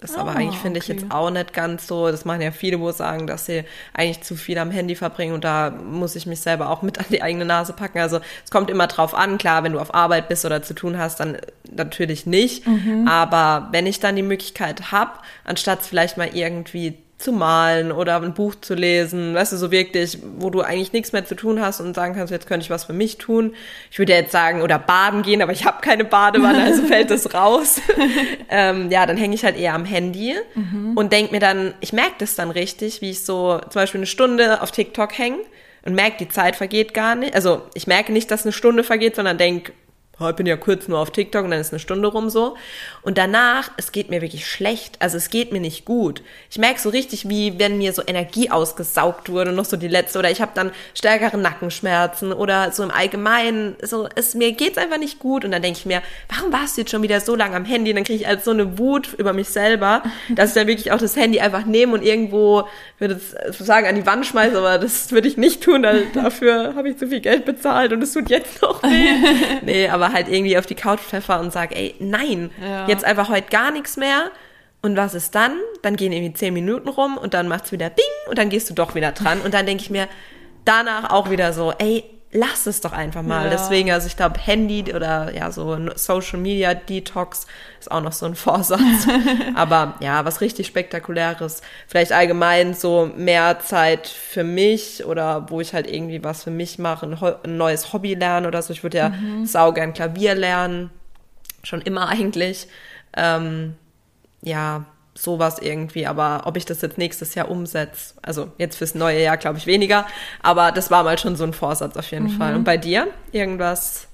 das 0.00 0.16
oh, 0.16 0.20
aber 0.20 0.36
eigentlich 0.36 0.60
ah, 0.60 0.62
finde 0.62 0.78
okay. 0.78 0.92
ich 0.92 1.00
jetzt 1.00 1.10
auch 1.10 1.28
nicht 1.30 1.52
ganz 1.52 1.88
so. 1.88 2.10
Das 2.10 2.24
machen 2.24 2.40
ja 2.40 2.52
viele, 2.52 2.78
wo 2.78 2.92
sagen, 2.92 3.26
dass 3.26 3.46
sie 3.46 3.64
eigentlich 3.92 4.20
zu 4.22 4.36
viel 4.36 4.56
am 4.58 4.70
Handy 4.70 4.94
verbringen 4.94 5.34
und 5.34 5.42
da 5.42 5.70
muss 5.70 6.14
ich 6.14 6.24
mich 6.24 6.40
selber 6.40 6.70
auch 6.70 6.82
mit 6.82 6.98
an 6.98 7.06
die 7.10 7.20
eigene 7.20 7.44
Nase 7.44 7.72
packen. 7.72 7.98
Also 7.98 8.20
es 8.44 8.50
kommt 8.50 8.70
immer 8.70 8.86
drauf 8.86 9.12
an. 9.12 9.38
Klar, 9.38 9.64
wenn 9.64 9.72
du 9.72 9.80
auf 9.80 9.92
Arbeit 9.94 10.28
bist 10.28 10.44
oder 10.44 10.62
zu 10.62 10.74
tun 10.74 10.98
hast, 10.98 11.18
dann 11.18 11.38
natürlich 11.68 12.26
nicht. 12.26 12.64
Mhm. 12.64 13.08
Aber 13.08 13.68
wenn 13.72 13.86
ich 13.86 13.98
dann 13.98 14.14
die 14.14 14.22
Möglichkeit 14.22 14.92
habe, 14.92 15.12
anstatt 15.42 15.82
vielleicht 15.82 16.16
mal 16.16 16.30
irgendwie 16.32 16.98
zu 17.18 17.32
malen 17.32 17.90
oder 17.90 18.22
ein 18.22 18.32
Buch 18.32 18.54
zu 18.60 18.74
lesen, 18.74 19.34
weißt 19.34 19.52
du, 19.52 19.56
so 19.56 19.72
wirklich, 19.72 20.18
wo 20.38 20.50
du 20.50 20.60
eigentlich 20.60 20.92
nichts 20.92 21.12
mehr 21.12 21.24
zu 21.24 21.34
tun 21.34 21.60
hast 21.60 21.80
und 21.80 21.94
sagen 21.94 22.14
kannst, 22.14 22.30
jetzt 22.30 22.46
könnte 22.46 22.62
ich 22.62 22.70
was 22.70 22.84
für 22.84 22.92
mich 22.92 23.18
tun. 23.18 23.54
Ich 23.90 23.98
würde 23.98 24.12
jetzt 24.12 24.30
sagen, 24.30 24.62
oder 24.62 24.78
baden 24.78 25.22
gehen, 25.22 25.42
aber 25.42 25.50
ich 25.50 25.64
habe 25.64 25.80
keine 25.80 26.04
Badewanne, 26.04 26.62
also 26.62 26.82
fällt 26.86 27.10
das 27.10 27.34
raus. 27.34 27.80
ähm, 28.48 28.88
ja, 28.92 29.04
dann 29.04 29.16
hänge 29.16 29.34
ich 29.34 29.44
halt 29.44 29.58
eher 29.58 29.74
am 29.74 29.84
Handy 29.84 30.36
mhm. 30.54 30.92
und 30.96 31.12
denk 31.12 31.32
mir 31.32 31.40
dann, 31.40 31.74
ich 31.80 31.92
merke 31.92 32.14
das 32.18 32.36
dann 32.36 32.52
richtig, 32.52 33.00
wie 33.00 33.10
ich 33.10 33.24
so 33.24 33.58
zum 33.68 33.82
Beispiel 33.82 33.98
eine 33.98 34.06
Stunde 34.06 34.62
auf 34.62 34.70
TikTok 34.70 35.18
hänge 35.18 35.38
und 35.84 35.94
merke, 35.94 36.18
die 36.20 36.28
Zeit 36.28 36.54
vergeht 36.54 36.94
gar 36.94 37.16
nicht. 37.16 37.34
Also 37.34 37.62
ich 37.74 37.88
merke 37.88 38.12
nicht, 38.12 38.30
dass 38.30 38.44
eine 38.44 38.52
Stunde 38.52 38.84
vergeht, 38.84 39.16
sondern 39.16 39.38
denk, 39.38 39.72
ich 40.20 40.34
bin 40.34 40.46
ja 40.46 40.56
kurz 40.56 40.88
nur 40.88 40.98
auf 40.98 41.10
TikTok 41.10 41.44
und 41.44 41.52
dann 41.52 41.60
ist 41.60 41.72
eine 41.72 41.78
Stunde 41.78 42.08
rum 42.08 42.28
so. 42.28 42.56
Und 43.02 43.18
danach, 43.18 43.70
es 43.76 43.92
geht 43.92 44.10
mir 44.10 44.20
wirklich 44.20 44.50
schlecht. 44.50 44.96
Also 44.98 45.16
es 45.16 45.30
geht 45.30 45.52
mir 45.52 45.60
nicht 45.60 45.84
gut. 45.84 46.22
Ich 46.50 46.58
merke 46.58 46.80
so 46.80 46.88
richtig, 46.88 47.28
wie 47.28 47.58
wenn 47.58 47.78
mir 47.78 47.92
so 47.92 48.02
Energie 48.04 48.50
ausgesaugt 48.50 49.30
wurde, 49.30 49.52
noch 49.52 49.64
so 49.64 49.76
die 49.76 49.86
letzte. 49.86 50.18
Oder 50.18 50.30
ich 50.30 50.40
habe 50.40 50.50
dann 50.54 50.72
stärkere 50.94 51.38
Nackenschmerzen 51.38 52.32
oder 52.32 52.72
so 52.72 52.82
im 52.82 52.90
Allgemeinen. 52.90 53.76
So, 53.82 54.08
es, 54.16 54.34
mir 54.34 54.52
geht's 54.52 54.76
einfach 54.76 54.98
nicht 54.98 55.20
gut. 55.20 55.44
Und 55.44 55.52
dann 55.52 55.62
denke 55.62 55.78
ich 55.78 55.86
mir, 55.86 56.02
warum 56.34 56.52
warst 56.52 56.76
du 56.76 56.80
jetzt 56.80 56.90
schon 56.90 57.02
wieder 57.02 57.20
so 57.20 57.36
lange 57.36 57.54
am 57.54 57.64
Handy? 57.64 57.90
Und 57.90 57.96
dann 57.96 58.04
kriege 58.04 58.22
ich 58.22 58.26
halt 58.26 58.42
so 58.42 58.50
eine 58.50 58.76
Wut 58.76 59.14
über 59.14 59.32
mich 59.32 59.48
selber, 59.48 60.02
dass 60.34 60.50
ich 60.50 60.54
dann 60.54 60.66
wirklich 60.66 60.90
auch 60.90 60.98
das 60.98 61.14
Handy 61.14 61.38
einfach 61.38 61.64
nehme 61.64 61.94
und 61.94 62.02
irgendwo, 62.02 62.66
würde 62.98 63.20
sagen, 63.50 63.86
an 63.86 63.94
die 63.94 64.06
Wand 64.06 64.26
schmeiße. 64.26 64.58
Aber 64.58 64.78
das 64.78 65.12
würde 65.12 65.28
ich 65.28 65.36
nicht 65.36 65.62
tun, 65.62 65.84
weil 65.84 66.06
dafür 66.12 66.74
habe 66.74 66.88
ich 66.88 66.98
zu 66.98 67.06
viel 67.06 67.20
Geld 67.20 67.44
bezahlt 67.44 67.92
und 67.92 68.02
es 68.02 68.12
tut 68.12 68.30
jetzt 68.30 68.60
noch 68.62 68.82
weh. 68.82 68.88
Nee, 69.62 69.88
aber 69.88 70.07
halt 70.12 70.28
irgendwie 70.28 70.58
auf 70.58 70.66
die 70.66 70.74
Couch 70.74 71.00
pfeffer 71.00 71.40
und 71.40 71.52
sag, 71.52 71.76
ey, 71.76 71.94
nein, 71.98 72.50
ja. 72.60 72.86
jetzt 72.88 73.04
einfach 73.04 73.28
heute 73.28 73.48
gar 73.50 73.70
nichts 73.70 73.96
mehr. 73.96 74.30
Und 74.80 74.96
was 74.96 75.14
ist 75.14 75.34
dann? 75.34 75.58
Dann 75.82 75.96
gehen 75.96 76.12
irgendwie 76.12 76.34
zehn 76.34 76.54
Minuten 76.54 76.88
rum 76.88 77.18
und 77.18 77.34
dann 77.34 77.48
macht's 77.48 77.72
wieder 77.72 77.90
Bing 77.90 78.04
und 78.28 78.38
dann 78.38 78.48
gehst 78.48 78.70
du 78.70 78.74
doch 78.74 78.94
wieder 78.94 79.12
dran. 79.12 79.40
Und 79.40 79.54
dann 79.54 79.66
denke 79.66 79.82
ich 79.82 79.90
mir 79.90 80.08
danach 80.64 81.10
auch 81.10 81.30
wieder 81.30 81.52
so, 81.52 81.72
ey, 81.78 82.04
lass 82.32 82.66
es 82.66 82.80
doch 82.80 82.92
einfach 82.92 83.22
mal. 83.22 83.44
Ja. 83.44 83.50
Deswegen, 83.50 83.90
also 83.90 84.06
ich 84.06 84.16
glaube, 84.16 84.38
Handy 84.38 84.92
oder 84.94 85.34
ja, 85.34 85.50
so 85.50 85.78
Social 85.94 86.38
Media 86.38 86.74
Detox 86.74 87.46
ist 87.80 87.90
auch 87.90 88.02
noch 88.02 88.12
so 88.12 88.26
ein 88.26 88.34
Vorsatz. 88.36 89.06
Aber 89.54 89.94
ja, 90.00 90.24
was 90.24 90.40
richtig 90.40 90.66
spektakuläres. 90.66 91.62
Vielleicht 91.86 92.12
allgemein 92.12 92.74
so 92.74 93.10
mehr 93.16 93.60
Zeit 93.60 94.06
für 94.06 94.44
mich 94.44 95.04
oder 95.04 95.48
wo 95.50 95.60
ich 95.60 95.72
halt 95.72 95.90
irgendwie 95.90 96.22
was 96.22 96.44
für 96.44 96.50
mich 96.50 96.78
mache, 96.78 97.06
ein, 97.06 97.18
ein 97.44 97.56
neues 97.56 97.92
Hobby 97.92 98.14
lernen 98.14 98.46
oder 98.46 98.60
so. 98.60 98.72
Ich 98.72 98.82
würde 98.82 98.98
ja 98.98 99.08
mhm. 99.08 99.46
saugern 99.46 99.94
Klavier 99.94 100.34
lernen. 100.34 100.90
Schon 101.62 101.80
immer 101.80 102.08
eigentlich. 102.10 102.68
Ähm, 103.16 103.74
ja, 104.42 104.84
sowas 105.22 105.58
irgendwie, 105.58 106.06
aber 106.06 106.42
ob 106.44 106.56
ich 106.56 106.64
das 106.64 106.80
jetzt 106.80 106.98
nächstes 106.98 107.34
Jahr 107.34 107.50
umsetze, 107.50 108.14
also 108.22 108.52
jetzt 108.58 108.76
fürs 108.76 108.94
neue 108.94 109.22
Jahr 109.22 109.36
glaube 109.36 109.58
ich 109.58 109.66
weniger, 109.66 110.06
aber 110.42 110.72
das 110.72 110.90
war 110.90 111.02
mal 111.04 111.18
schon 111.18 111.36
so 111.36 111.44
ein 111.44 111.52
Vorsatz 111.52 111.96
auf 111.96 112.10
jeden 112.10 112.32
mhm. 112.32 112.38
Fall. 112.38 112.54
Und 112.54 112.64
bei 112.64 112.76
dir 112.76 113.08
irgendwas? 113.32 114.08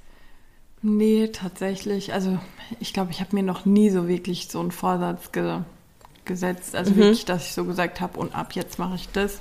Nee, 0.83 1.29
tatsächlich. 1.29 2.13
Also 2.13 2.39
ich 2.81 2.93
glaube, 2.93 3.11
ich 3.11 3.21
habe 3.21 3.35
mir 3.35 3.43
noch 3.43 3.65
nie 3.65 3.91
so 3.91 4.09
wirklich 4.09 4.49
so 4.49 4.61
einen 4.61 4.71
Vorsatz 4.71 5.33
ge 5.33 5.61
gesetzt. 6.25 6.75
Also 6.75 6.93
mhm. 6.93 6.97
wirklich, 6.97 7.25
dass 7.25 7.45
ich 7.45 7.53
so 7.53 7.65
gesagt 7.65 8.01
habe, 8.01 8.19
und 8.19 8.35
ab 8.35 8.55
jetzt 8.55 8.79
mache 8.79 8.95
ich 8.95 9.09
das, 9.11 9.41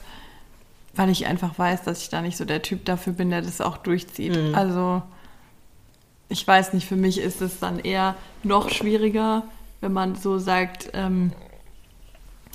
weil 0.96 1.10
ich 1.10 1.25
einfach 1.25 1.58
weiß, 1.58 1.84
dass 1.84 2.01
ich 2.01 2.10
da 2.10 2.22
nicht 2.22 2.38
so 2.38 2.46
der 2.46 2.62
Typ 2.62 2.86
dafür 2.86 3.13
bin, 3.13 3.29
der 3.29 3.41
das 3.41 3.62
auch 3.62 3.77
durchzieht. 3.77 4.36
Mhm. 4.36 4.53
Also 4.53 5.01
ich 6.29 6.46
weiß 6.46 6.74
nicht, 6.74 6.88
für 6.88 6.96
mich 6.96 7.20
ist 7.20 7.41
es 7.41 7.60
dann 7.60 7.79
eher 7.79 8.15
noch 8.43 8.70
schwieriger, 8.70 9.43
wenn 9.82 9.93
man 9.93 10.15
so 10.15 10.39
sagt, 10.39 10.89
ähm, 10.93 11.32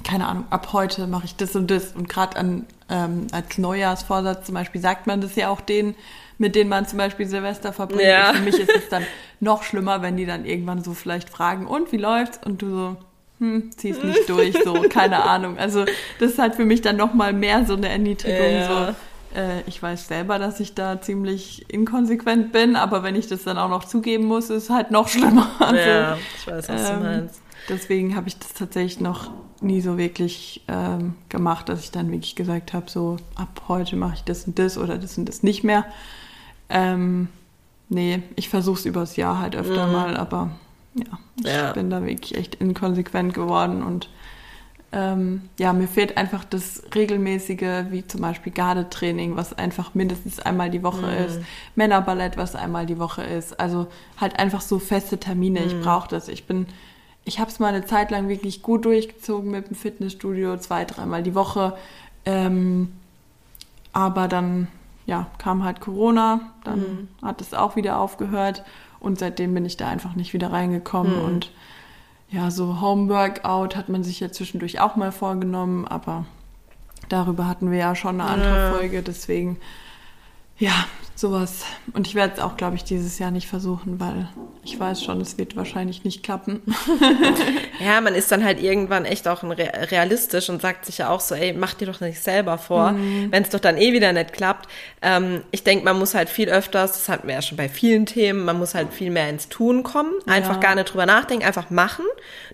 keine 0.05 0.27
Ahnung, 0.27 0.45
ab 0.51 0.73
heute 0.73 1.07
mache 1.07 1.25
ich 1.25 1.37
das 1.37 1.57
und 1.57 1.71
das. 1.71 1.93
Und 1.93 2.09
gerade 2.09 2.65
ähm, 2.89 3.27
als 3.33 3.59
Neujahrsvorsatz 3.59 4.47
zum 4.47 4.55
Beispiel 4.55 4.81
sagt 4.81 5.07
man 5.07 5.21
das 5.21 5.37
ja 5.37 5.49
auch 5.49 5.61
denen, 5.61 5.95
mit 6.39 6.55
denen 6.55 6.71
man 6.71 6.87
zum 6.87 6.99
Beispiel 6.99 7.27
Silvester 7.27 7.73
verbringt. 7.73 8.03
Ja. 8.03 8.33
Für 8.33 8.43
mich 8.43 8.59
ist 8.59 8.71
es 8.75 8.89
dann 8.89 9.05
noch 9.41 9.63
schlimmer, 9.63 10.03
wenn 10.03 10.17
die 10.17 10.27
dann 10.27 10.45
irgendwann 10.45 10.83
so 10.83 10.95
vielleicht 10.95 11.31
fragen, 11.31 11.67
und 11.67 11.93
wie 11.93 11.97
läuft's? 11.97 12.41
Und 12.45 12.63
du 12.63 12.71
so, 12.71 12.97
hm, 13.41 13.71
zieh's 13.77 14.03
nicht 14.03 14.29
durch, 14.29 14.57
so, 14.65 14.75
keine 14.89 15.25
Ahnung. 15.25 15.59
Also 15.59 15.85
das 16.21 16.33
ist 16.33 16.39
halt 16.39 16.55
für 16.55 16.65
mich 16.65 16.81
dann 16.81 16.97
nochmal 16.97 17.33
mehr 17.33 17.65
so 17.67 17.75
eine 17.75 17.89
Erniedrigung, 17.89 18.53
ja. 18.53 18.69
so. 18.69 18.95
Äh, 19.39 19.63
ich 19.67 19.83
weiß 19.83 20.09
selber, 20.09 20.39
dass 20.39 20.61
ich 20.61 20.75
da 20.75 21.01
ziemlich 21.01 21.67
inkonsequent 21.69 22.53
bin, 22.53 22.77
aber 22.77 23.03
wenn 23.03 23.15
ich 23.15 23.27
das 23.27 23.45
dann 23.45 23.59
auch 23.59 23.69
noch 23.69 23.85
zugeben 23.85 24.25
muss, 24.25 24.45
ist 24.45 24.65
es 24.65 24.71
halt 24.71 24.91
noch 24.91 25.09
schlimmer. 25.09 25.49
Also, 25.59 25.77
ja, 25.77 26.19
ich 26.39 26.47
weiß, 26.47 26.69
was 26.69 26.91
ähm, 26.91 26.97
du 26.97 27.05
meinst. 27.05 27.43
Deswegen 27.69 28.17
habe 28.17 28.29
ich 28.29 28.39
das 28.39 28.55
tatsächlich 28.55 29.01
noch 29.01 29.31
nie 29.61 29.81
so 29.81 29.99
wirklich 29.99 30.65
ähm, 30.69 31.15
gemacht, 31.29 31.69
dass 31.69 31.81
ich 31.81 31.91
dann 31.91 32.11
wirklich 32.11 32.37
gesagt 32.37 32.73
habe, 32.73 32.91
so 32.91 33.17
ab 33.35 33.63
heute 33.69 33.97
mache 33.97 34.15
ich 34.17 34.25
das 34.25 34.45
und 34.45 34.59
das 34.59 34.79
oder 34.79 34.99
das 34.99 35.19
und 35.19 35.29
das 35.29 35.43
nicht 35.43 35.65
mehr. 35.65 35.85
Ähm, 36.69 37.29
nee, 37.89 38.23
ich 38.37 38.49
versuche 38.49 38.79
es 38.79 38.87
übers 38.87 39.17
Jahr 39.17 39.41
halt 39.41 39.57
öfter 39.57 39.87
mhm. 39.87 39.93
mal, 39.93 40.17
aber 40.17 40.51
ja, 40.95 41.19
ich 41.41 41.47
ja. 41.47 41.73
bin 41.73 41.91
da 41.91 42.05
wirklich 42.05 42.37
echt 42.37 42.57
inkonsequent 42.57 43.35
geworden 43.35 43.83
und 43.83 44.09
ähm, 44.91 45.51
ja, 45.59 45.75
mir 45.75 45.87
fehlt 45.87 46.17
einfach 46.17 46.45
das 46.45 46.83
regelmäßige, 46.95 47.91
wie 47.91 48.07
zum 48.07 48.23
Beispiel 48.23 48.53
Gardetraining, 48.53 49.37
was 49.37 49.53
einfach 49.53 49.95
mindestens 49.95 50.41
einmal 50.41 50.71
die 50.71 50.83
Woche 50.83 51.07
mhm. 51.07 51.27
ist, 51.27 51.41
Männerballett, 51.75 52.39
was 52.39 52.55
einmal 52.55 52.87
die 52.87 52.99
Woche 52.99 53.23
ist. 53.23 53.61
Also 53.61 53.89
halt 54.19 54.39
einfach 54.39 54.63
so 54.63 54.79
feste 54.79 55.19
Termine. 55.19 55.61
Mhm. 55.61 55.67
Ich 55.67 55.81
brauche 55.81 56.09
das. 56.09 56.29
Ich 56.29 56.47
bin, 56.47 56.67
ich 57.29 57.39
habe 57.39 57.51
es 57.51 57.59
mal 57.59 57.69
eine 57.69 57.85
Zeit 57.85 58.11
lang 58.11 58.29
wirklich 58.29 58.63
gut 58.63 58.87
durchgezogen 58.87 59.51
mit 59.51 59.69
dem 59.69 59.77
Fitnessstudio, 59.77 60.57
zwei, 60.57 60.87
dreimal 60.87 61.23
die 61.23 61.35
Woche. 61.35 61.77
Ähm, 62.25 62.91
aber 63.93 64.29
dann 64.29 64.69
ja, 65.05 65.27
kam 65.39 65.63
halt 65.63 65.81
Corona, 65.81 66.41
dann 66.65 66.79
mhm. 66.81 67.09
hat 67.23 67.41
es 67.41 67.55
auch 67.55 67.77
wieder 67.77 67.99
aufgehört 67.99 68.65
und 68.99 69.19
seitdem 69.19 69.55
bin 69.55 69.65
ich 69.65 69.77
da 69.77 69.89
einfach 69.89 70.15
nicht 70.15 70.33
wieder 70.33 70.53
reingekommen 70.53 71.19
mhm. 71.19 71.25
und 71.25 71.53
ja, 72.31 72.51
so 72.51 72.81
Homeworkout 72.81 73.75
hat 73.75 73.89
man 73.89 74.05
sich 74.05 74.21
ja 74.21 74.31
zwischendurch 74.31 74.81
auch 74.81 74.97
mal 74.97 75.13
vorgenommen, 75.13 75.87
aber 75.87 76.27
darüber 77.09 77.47
hatten 77.47 77.71
wir 77.71 77.79
ja 77.79 77.95
schon 77.95 78.21
eine 78.21 78.31
andere 78.31 78.57
ja. 78.57 78.71
Folge, 78.71 79.03
deswegen 79.03 79.59
ja, 80.59 80.87
sowas. 81.19 81.65
Und 81.95 82.07
ich 82.07 82.15
werde 82.15 82.35
es 82.35 82.41
auch, 82.41 82.57
glaube 82.57 82.77
ich, 82.77 82.85
dieses 82.85 83.19
Jahr 83.19 83.31
nicht 83.31 83.49
versuchen, 83.49 83.99
weil 83.99 84.29
ich 84.63 84.79
weiß 84.79 85.03
schon, 85.03 85.21
es 85.21 85.39
wird 85.39 85.57
wahrscheinlich 85.57 86.05
nicht 86.05 86.23
klappen. 86.23 86.63
ja, 87.81 88.01
man 88.01 88.15
ist 88.15 88.31
dann 88.31 88.45
halt 88.45 88.63
irgendwann 88.63 89.05
echt 89.05 89.27
auch 89.27 89.43
realistisch 89.43 90.51
und 90.51 90.61
sagt 90.61 90.85
sich 90.85 90.99
ja 90.99 91.09
auch 91.09 91.21
so, 91.21 91.35
ey, 91.35 91.55
mach 91.55 91.75
dir 91.75 91.87
doch 91.87 92.01
nicht 92.01 92.23
selber 92.23 92.59
vor, 92.59 92.93
mhm. 92.93 93.29
wenn 93.31 93.43
es 93.43 93.51
doch 93.51 93.61
dann 93.61 93.79
eh 93.79 93.93
wieder 93.93 94.13
nicht 94.13 94.33
klappt. 94.33 94.69
Ähm, 95.01 95.43
ich 95.51 95.65
denke, 95.65 95.85
man 95.85 95.99
muss 95.99 96.15
halt 96.15 96.29
viel 96.29 96.49
öfters, 96.51 96.93
das 96.93 97.09
hatten 97.09 97.29
wir 97.29 97.35
ja 97.35 97.43
schon 97.43 97.57
bei 97.57 97.69
vielen 97.69 98.05
Themen, 98.05 98.45
man 98.45 98.59
muss 98.59 98.75
halt 98.75 98.93
viel 98.93 99.11
mehr 99.11 99.29
ins 99.31 99.49
Tun 99.49 99.83
kommen, 99.83 100.13
einfach 100.27 100.57
ja. 100.57 100.61
gar 100.61 100.75
nicht 100.75 100.93
drüber 100.93 101.07
nachdenken, 101.07 101.47
einfach 101.47 101.71
machen. 101.71 102.05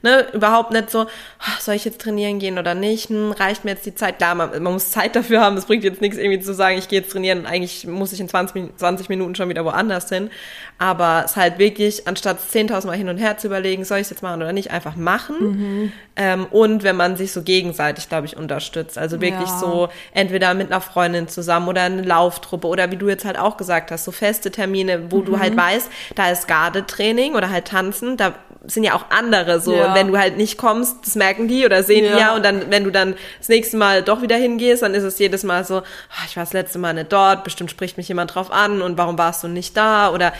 Ne? 0.03 0.27
Überhaupt 0.33 0.73
nicht 0.73 0.91
so, 0.91 1.03
oh, 1.03 1.61
soll 1.61 1.75
ich 1.75 1.85
jetzt 1.85 2.01
trainieren 2.01 2.39
gehen 2.39 2.59
oder 2.59 2.75
nicht? 2.75 3.09
Hm, 3.09 3.33
reicht 3.33 3.65
mir 3.65 3.73
jetzt 3.73 3.87
die 3.87 3.95
Zeit? 3.95 4.19
Klar, 4.19 4.37
man, 4.37 4.51
man 4.63 4.73
muss 4.73 4.91
Zeit 4.91 5.17
dafür 5.17 5.41
haben, 5.41 5.57
es 5.57 5.67
bringt 5.67 5.83
jetzt 5.83 6.01
nichts 6.01 6.17
irgendwie 6.17 6.41
zu 6.41 6.55
sagen, 6.55 6.79
ich 6.79 6.89
gehe 6.89 7.01
jetzt 7.01 7.11
trainieren 7.11 7.41
und 7.41 7.47
eigentlich 7.47 7.87
muss 7.95 8.13
ich 8.13 8.21
in 8.21 8.29
20, 8.29 8.77
20 8.77 9.09
Minuten 9.09 9.35
schon 9.35 9.49
wieder 9.49 9.65
woanders 9.65 10.09
hin. 10.09 10.31
Aber 10.79 11.23
es 11.25 11.37
halt 11.37 11.59
wirklich, 11.59 12.07
anstatt 12.07 12.39
10.000 12.41 12.87
Mal 12.87 12.97
hin 12.97 13.09
und 13.09 13.19
her 13.19 13.39
zu 13.39 13.47
überlegen, 13.47 13.85
soll 13.85 13.99
ich 13.99 14.03
es 14.05 14.11
jetzt 14.11 14.23
machen 14.23 14.43
oder 14.43 14.53
nicht, 14.53 14.71
einfach 14.71 14.97
machen. 14.97 15.37
Mhm. 15.41 15.93
Ähm, 16.17 16.47
und 16.47 16.83
wenn 16.83 16.97
man 16.97 17.17
sich 17.17 17.33
so 17.33 17.43
gegenseitig, 17.43 18.09
glaube 18.09 18.27
ich, 18.27 18.37
unterstützt. 18.37 18.99
Also 18.99 19.21
wirklich 19.21 19.49
ja. 19.49 19.59
so 19.59 19.89
entweder 20.13 20.55
mit 20.55 20.71
einer 20.71 20.81
Freundin 20.81 21.29
zusammen 21.29 21.69
oder 21.69 21.83
eine 21.83 22.03
Lauftruppe 22.03 22.67
oder 22.67 22.91
wie 22.91 22.97
du 22.97 23.09
jetzt 23.09 23.25
halt 23.25 23.39
auch 23.39 23.57
gesagt 23.57 23.91
hast, 23.91 24.05
so 24.05 24.13
feste 24.13 24.51
Termine, 24.51 25.11
wo 25.11 25.19
mhm. 25.19 25.25
du 25.25 25.39
halt 25.39 25.57
weißt, 25.57 25.91
da 26.15 26.31
ist 26.31 26.49
Gardetraining 26.49 27.35
oder 27.35 27.51
halt 27.51 27.67
Tanzen, 27.67 28.17
da 28.17 28.35
sind 28.67 28.85
ja 28.85 28.95
auch 28.95 29.07
andere 29.11 29.61
so. 29.61 29.75
Ja. 29.75 29.89
Und 29.89 29.95
wenn 29.95 30.09
du 30.09 30.19
halt 30.19 30.37
nicht 30.37 30.59
kommst, 30.59 30.97
das 31.05 31.15
merken 31.15 31.49
die 31.49 31.65
oder 31.65 31.83
sehen 31.83 32.05
ja. 32.05 32.13
die 32.13 32.19
ja. 32.19 32.35
Und 32.35 32.45
dann, 32.45 32.71
wenn 32.71 32.85
du 32.85 32.91
dann 32.91 33.15
das 33.39 33.49
nächste 33.49 33.77
Mal 33.77 34.03
doch 34.03 34.23
wieder 34.23 34.37
hingehst, 34.37 34.83
dann 34.83 34.95
ist 34.95 35.03
es 35.03 35.19
jedes 35.19 35.43
Mal 35.43 35.65
so, 35.65 35.79
oh, 35.79 36.25
ich 36.27 36.37
war 36.37 36.45
das 36.45 36.53
letzte 36.53 36.79
Mal 36.79 36.95
nicht 36.95 37.13
dort, 37.13 37.45
bestimmt 37.45 37.71
spricht 37.71 37.97
mich 37.97 38.09
jemand 38.09 38.35
drauf 38.35 38.51
an 38.51 38.83
und 38.83 38.99
warum 38.99 39.19
warst 39.19 39.43
du 39.45 39.49
nicht 39.49 39.77
da? 39.77 40.11
Oder 40.11 40.33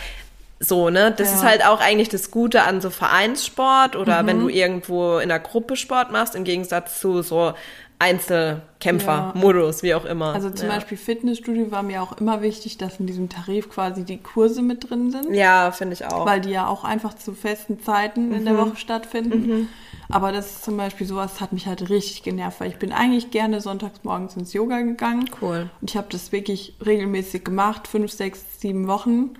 so, 0.59 0.89
ne? 0.89 1.13
Das 1.15 1.29
ja. 1.29 1.35
ist 1.35 1.43
halt 1.43 1.65
auch 1.65 1.81
eigentlich 1.81 2.09
das 2.09 2.31
Gute 2.31 2.63
an 2.63 2.81
so 2.81 2.89
Vereinssport 2.89 3.95
oder 3.95 4.23
mhm. 4.23 4.27
wenn 4.27 4.39
du 4.39 4.49
irgendwo 4.49 5.17
in 5.17 5.29
der 5.29 5.39
Gruppe 5.39 5.75
Sport 5.75 6.11
machst, 6.11 6.35
im 6.35 6.43
Gegensatz 6.43 6.99
zu 6.99 7.21
so 7.21 7.53
Einzelkämpfer-Modus, 7.99 9.81
ja. 9.81 9.83
wie 9.83 9.95
auch 9.95 10.05
immer. 10.05 10.33
Also 10.33 10.49
zum 10.49 10.67
ja. 10.67 10.75
Beispiel 10.75 10.97
Fitnessstudio 10.97 11.71
war 11.71 11.81
mir 11.81 12.03
auch 12.03 12.17
immer 12.17 12.41
wichtig, 12.41 12.77
dass 12.77 12.99
in 12.99 13.07
diesem 13.07 13.29
Tarif 13.29 13.69
quasi 13.69 14.03
die 14.03 14.17
Kurse 14.17 14.61
mit 14.61 14.89
drin 14.89 15.11
sind. 15.11 15.33
Ja, 15.33 15.71
finde 15.71 15.93
ich 15.93 16.05
auch. 16.05 16.25
Weil 16.25 16.41
die 16.41 16.49
ja 16.49 16.67
auch 16.67 16.83
einfach 16.83 17.13
zu 17.13 17.33
festen 17.33 17.79
Zeiten 17.81 18.29
mhm. 18.29 18.35
in 18.35 18.45
der 18.45 18.53
mhm. 18.55 18.57
Woche 18.57 18.75
stattfinden. 18.75 19.47
Mhm. 19.47 19.67
Aber 20.09 20.31
das 20.31 20.47
ist 20.47 20.65
zum 20.65 20.77
Beispiel 20.77 21.07
sowas, 21.07 21.39
hat 21.39 21.53
mich 21.53 21.67
halt 21.67 21.89
richtig 21.89 22.23
genervt, 22.23 22.59
weil 22.59 22.69
ich 22.69 22.77
bin 22.77 22.91
eigentlich 22.91 23.31
gerne 23.31 23.61
sonntags 23.61 24.03
morgens 24.03 24.35
ins 24.35 24.53
Yoga 24.53 24.81
gegangen. 24.81 25.29
Cool. 25.41 25.69
Und 25.81 25.89
ich 25.89 25.97
habe 25.97 26.07
das 26.11 26.31
wirklich 26.31 26.75
regelmäßig 26.85 27.43
gemacht, 27.43 27.87
fünf, 27.87 28.11
sechs, 28.11 28.59
sieben 28.59 28.87
Wochen. 28.87 29.31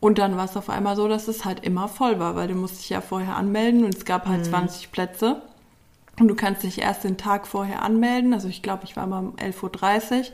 Und 0.00 0.18
dann 0.18 0.36
war 0.36 0.46
es 0.46 0.56
auf 0.56 0.68
einmal 0.68 0.96
so, 0.96 1.06
dass 1.06 1.28
es 1.28 1.44
halt 1.44 1.64
immer 1.64 1.86
voll 1.86 2.18
war, 2.18 2.34
weil 2.34 2.48
du 2.48 2.54
musst 2.54 2.80
dich 2.80 2.88
ja 2.88 3.00
vorher 3.00 3.36
anmelden 3.36 3.84
und 3.84 3.94
es 3.94 4.04
gab 4.04 4.26
halt 4.26 4.40
mhm. 4.40 4.44
20 4.50 4.90
Plätze. 4.90 5.42
Und 6.22 6.28
du 6.28 6.36
kannst 6.36 6.62
dich 6.62 6.80
erst 6.80 7.02
den 7.02 7.16
Tag 7.16 7.48
vorher 7.48 7.82
anmelden. 7.82 8.32
Also 8.32 8.46
ich 8.46 8.62
glaube, 8.62 8.84
ich 8.84 8.94
war 8.94 9.08
mal 9.08 9.18
um 9.18 9.34
11.30 9.34 10.20
Uhr. 10.20 10.24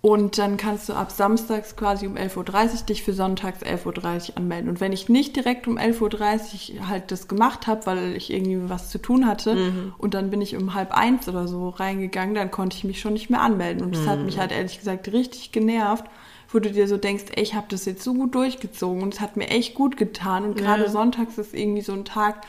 Und 0.00 0.38
dann 0.38 0.56
kannst 0.56 0.88
du 0.88 0.92
ab 0.92 1.10
samstags 1.10 1.74
quasi 1.74 2.06
um 2.06 2.14
11.30 2.14 2.36
Uhr 2.36 2.86
dich 2.86 3.02
für 3.02 3.12
sonntags 3.12 3.64
11.30 3.64 4.30
Uhr 4.30 4.36
anmelden. 4.36 4.70
Und 4.70 4.80
wenn 4.80 4.92
ich 4.92 5.08
nicht 5.08 5.34
direkt 5.34 5.66
um 5.66 5.76
11.30 5.76 6.76
Uhr 6.76 6.88
halt 6.88 7.10
das 7.10 7.26
gemacht 7.26 7.66
habe, 7.66 7.84
weil 7.86 8.14
ich 8.14 8.32
irgendwie 8.32 8.70
was 8.70 8.88
zu 8.88 8.98
tun 8.98 9.26
hatte, 9.26 9.56
mhm. 9.56 9.94
und 9.98 10.14
dann 10.14 10.30
bin 10.30 10.40
ich 10.40 10.56
um 10.56 10.74
halb 10.74 10.92
eins 10.92 11.28
oder 11.28 11.48
so 11.48 11.70
reingegangen, 11.70 12.36
dann 12.36 12.52
konnte 12.52 12.76
ich 12.76 12.84
mich 12.84 13.00
schon 13.00 13.14
nicht 13.14 13.28
mehr 13.28 13.40
anmelden. 13.40 13.82
Und 13.82 13.96
das 13.96 14.04
mhm. 14.04 14.10
hat 14.10 14.20
mich 14.20 14.38
halt 14.38 14.52
ehrlich 14.52 14.78
gesagt 14.78 15.10
richtig 15.12 15.50
genervt, 15.50 16.04
wo 16.48 16.60
du 16.60 16.70
dir 16.70 16.86
so 16.86 16.96
denkst, 16.96 17.24
ey, 17.34 17.42
ich 17.42 17.56
habe 17.56 17.66
das 17.70 17.86
jetzt 17.86 18.04
so 18.04 18.14
gut 18.14 18.36
durchgezogen 18.36 19.02
und 19.02 19.14
es 19.14 19.20
hat 19.20 19.36
mir 19.36 19.48
echt 19.48 19.74
gut 19.74 19.96
getan. 19.96 20.44
Und 20.44 20.56
gerade 20.56 20.84
ja. 20.84 20.88
sonntags 20.88 21.38
ist 21.38 21.54
irgendwie 21.54 21.82
so 21.82 21.94
ein 21.94 22.04
Tag, 22.04 22.42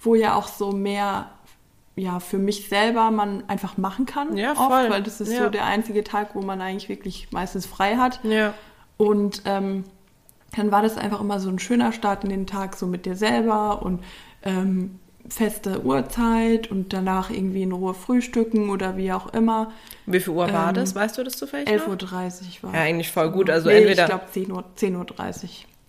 wo 0.00 0.14
ja 0.14 0.34
auch 0.34 0.48
so 0.48 0.72
mehr 0.72 1.28
ja, 1.96 2.18
für 2.20 2.38
mich 2.38 2.68
selber 2.68 3.10
man 3.10 3.48
einfach 3.48 3.76
machen 3.76 4.06
kann. 4.06 4.36
Ja, 4.36 4.54
voll. 4.54 4.66
Oft, 4.66 4.90
weil 4.90 5.02
das 5.02 5.20
ist 5.20 5.32
ja. 5.32 5.44
so 5.44 5.48
der 5.48 5.64
einzige 5.64 6.02
Tag, 6.02 6.34
wo 6.34 6.42
man 6.42 6.60
eigentlich 6.60 6.88
wirklich 6.88 7.28
meistens 7.30 7.66
frei 7.66 7.96
hat. 7.96 8.20
Ja. 8.24 8.54
Und 8.96 9.42
ähm, 9.44 9.84
dann 10.56 10.72
war 10.72 10.82
das 10.82 10.96
einfach 10.96 11.20
immer 11.20 11.40
so 11.40 11.48
ein 11.48 11.58
schöner 11.58 11.92
Start 11.92 12.24
in 12.24 12.30
den 12.30 12.46
Tag, 12.46 12.76
so 12.76 12.86
mit 12.86 13.06
dir 13.06 13.16
selber 13.16 13.82
und 13.82 14.02
ähm, 14.42 14.98
feste 15.28 15.84
Uhrzeit 15.84 16.70
und 16.70 16.92
danach 16.92 17.30
irgendwie 17.30 17.62
in 17.62 17.72
Ruhe 17.72 17.94
frühstücken 17.94 18.70
oder 18.70 18.96
wie 18.96 19.12
auch 19.12 19.32
immer. 19.32 19.72
Wie 20.06 20.20
viel 20.20 20.34
Uhr 20.34 20.52
war 20.52 20.68
ähm, 20.68 20.74
das? 20.74 20.94
Weißt 20.94 21.16
du 21.16 21.22
das 21.22 21.36
zufällig? 21.36 21.68
11.30 21.68 21.86
Uhr 21.88 22.62
war. 22.62 22.74
Ja, 22.74 22.80
eigentlich 22.80 23.10
voll 23.10 23.30
gut. 23.30 23.50
Also 23.50 23.68
nee, 23.68 23.78
entweder. 23.78 24.02
Ich 24.02 24.08
glaube 24.08 24.24
10.30 24.34 24.52
Uhr. 24.52 24.64
10 24.76 24.96
Uhr. 24.96 25.06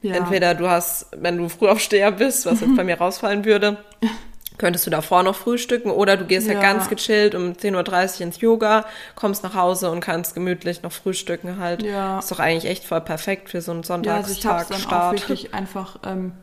Ja. 0.02 0.16
Entweder 0.16 0.54
du 0.54 0.70
hast, 0.70 1.08
wenn 1.18 1.38
du 1.38 1.50
Frühaufsteher 1.50 2.12
bist, 2.12 2.46
was 2.46 2.62
jetzt 2.62 2.76
bei 2.76 2.84
mir 2.84 2.98
rausfallen 2.98 3.44
würde, 3.44 3.78
könntest 4.58 4.86
du 4.86 4.90
davor 4.90 5.24
noch 5.24 5.36
frühstücken 5.36 5.92
oder 5.92 6.18
du 6.18 6.26
gehst 6.26 6.48
halt 6.48 6.62
ja. 6.62 6.68
halt 6.68 6.78
ganz 6.78 6.90
gechillt 6.90 7.36
um 7.36 7.54
10.30 7.54 8.16
Uhr 8.16 8.22
ins 8.22 8.42
Yoga, 8.42 8.86
kommst 9.16 9.44
nach 9.44 9.56
Hause 9.56 9.92
und 9.92 10.02
kannst 10.02 10.34
gemütlich 10.34 10.84
noch 10.84 10.92
frühstücken 10.92 11.60
halt. 11.60 11.84
Ja. 11.84 12.20
Ist 12.20 12.32
doch 12.32 12.40
eigentlich 12.40 12.70
echt 12.70 12.84
voll 12.84 13.02
perfekt 13.02 13.50
für 13.50 13.62
so 13.62 13.72
einen 13.72 13.84
Sonntagstag. 13.84 14.44
Ja, 14.44 14.52
also 14.58 14.74
ich 14.74 14.86
dann 14.86 15.00
auch 15.00 15.12
wirklich 15.12 15.54
einfach, 15.54 16.00
ähm, 16.06 16.34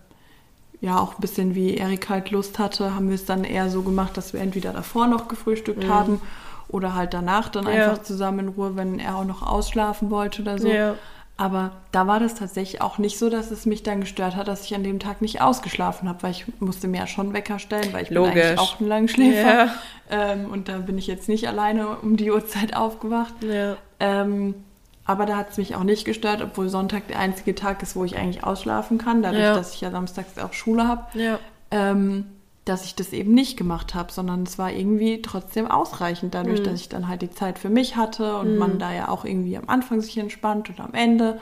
ja, 0.80 0.98
auch 0.98 1.14
ein 1.14 1.20
bisschen 1.20 1.54
wie 1.54 1.76
Erik 1.76 2.08
halt 2.08 2.30
Lust 2.30 2.58
hatte, 2.58 2.94
haben 2.94 3.08
wir 3.08 3.14
es 3.14 3.24
dann 3.24 3.44
eher 3.44 3.70
so 3.70 3.82
gemacht, 3.82 4.16
dass 4.16 4.32
wir 4.32 4.40
entweder 4.40 4.72
davor 4.72 5.06
noch 5.06 5.28
gefrühstückt 5.28 5.84
mhm. 5.84 5.88
haben 5.88 6.20
oder 6.68 6.94
halt 6.94 7.14
danach 7.14 7.48
dann 7.48 7.66
ja. 7.66 7.72
einfach 7.72 8.02
zusammen 8.02 8.40
in 8.40 8.48
Ruhe, 8.48 8.76
wenn 8.76 8.98
er 8.98 9.16
auch 9.16 9.24
noch 9.24 9.42
ausschlafen 9.42 10.10
wollte 10.10 10.42
oder 10.42 10.58
so. 10.58 10.68
Ja. 10.68 10.94
Aber 11.36 11.72
da 11.92 12.06
war 12.06 12.20
das 12.20 12.34
tatsächlich 12.34 12.82
auch 12.82 12.98
nicht 12.98 13.18
so, 13.18 13.30
dass 13.30 13.50
es 13.50 13.66
mich 13.66 13.82
dann 13.82 14.00
gestört 14.00 14.36
hat, 14.36 14.48
dass 14.48 14.64
ich 14.64 14.74
an 14.74 14.84
dem 14.84 15.00
Tag 15.00 15.22
nicht 15.22 15.40
ausgeschlafen 15.40 16.08
habe, 16.08 16.22
weil 16.22 16.30
ich 16.32 16.44
musste 16.60 16.88
mir 16.88 16.98
ja 16.98 17.06
schon 17.06 17.32
Wecker 17.32 17.58
stellen, 17.58 17.92
weil 17.92 18.04
ich 18.04 18.10
Logisch. 18.10 18.34
bin 18.34 18.42
eigentlich 18.42 18.58
auch 18.60 18.80
ein 18.80 18.86
Langschläfer. 18.86 19.64
Ja. 19.64 19.74
Ähm, 20.10 20.50
und 20.50 20.68
da 20.68 20.78
bin 20.78 20.98
ich 20.98 21.06
jetzt 21.06 21.28
nicht 21.28 21.48
alleine 21.48 21.96
um 21.96 22.16
die 22.16 22.30
Uhrzeit 22.30 22.76
aufgewacht. 22.76 23.34
Ja. 23.42 23.76
Ähm, 23.98 24.54
aber 25.04 25.26
da 25.26 25.36
hat 25.36 25.50
es 25.50 25.56
mich 25.56 25.74
auch 25.74 25.82
nicht 25.82 26.04
gestört, 26.04 26.42
obwohl 26.42 26.68
Sonntag 26.68 27.08
der 27.08 27.18
einzige 27.18 27.54
Tag 27.54 27.82
ist, 27.82 27.96
wo 27.96 28.04
ich 28.04 28.16
eigentlich 28.16 28.44
ausschlafen 28.44 28.98
kann, 28.98 29.22
dadurch, 29.22 29.42
ja. 29.42 29.54
dass 29.54 29.74
ich 29.74 29.80
ja 29.80 29.90
samstags 29.90 30.38
auch 30.38 30.52
Schule 30.52 30.86
habe. 30.86 31.06
Ähm, 31.70 32.26
dass 32.64 32.84
ich 32.84 32.94
das 32.94 33.12
eben 33.12 33.34
nicht 33.34 33.56
gemacht 33.56 33.94
habe, 33.94 34.12
sondern 34.12 34.44
es 34.44 34.58
war 34.58 34.70
irgendwie 34.70 35.20
trotzdem 35.20 35.66
ausreichend, 35.68 36.34
dadurch, 36.34 36.60
mhm. 36.60 36.64
dass 36.64 36.80
ich 36.80 36.88
dann 36.88 37.08
halt 37.08 37.22
die 37.22 37.30
Zeit 37.30 37.58
für 37.58 37.68
mich 37.68 37.96
hatte 37.96 38.36
und 38.38 38.52
mhm. 38.52 38.58
man 38.58 38.78
da 38.78 38.92
ja 38.92 39.08
auch 39.08 39.24
irgendwie 39.24 39.56
am 39.56 39.68
Anfang 39.68 40.00
sich 40.00 40.16
entspannt 40.18 40.68
und 40.68 40.78
am 40.80 40.94
Ende. 40.94 41.40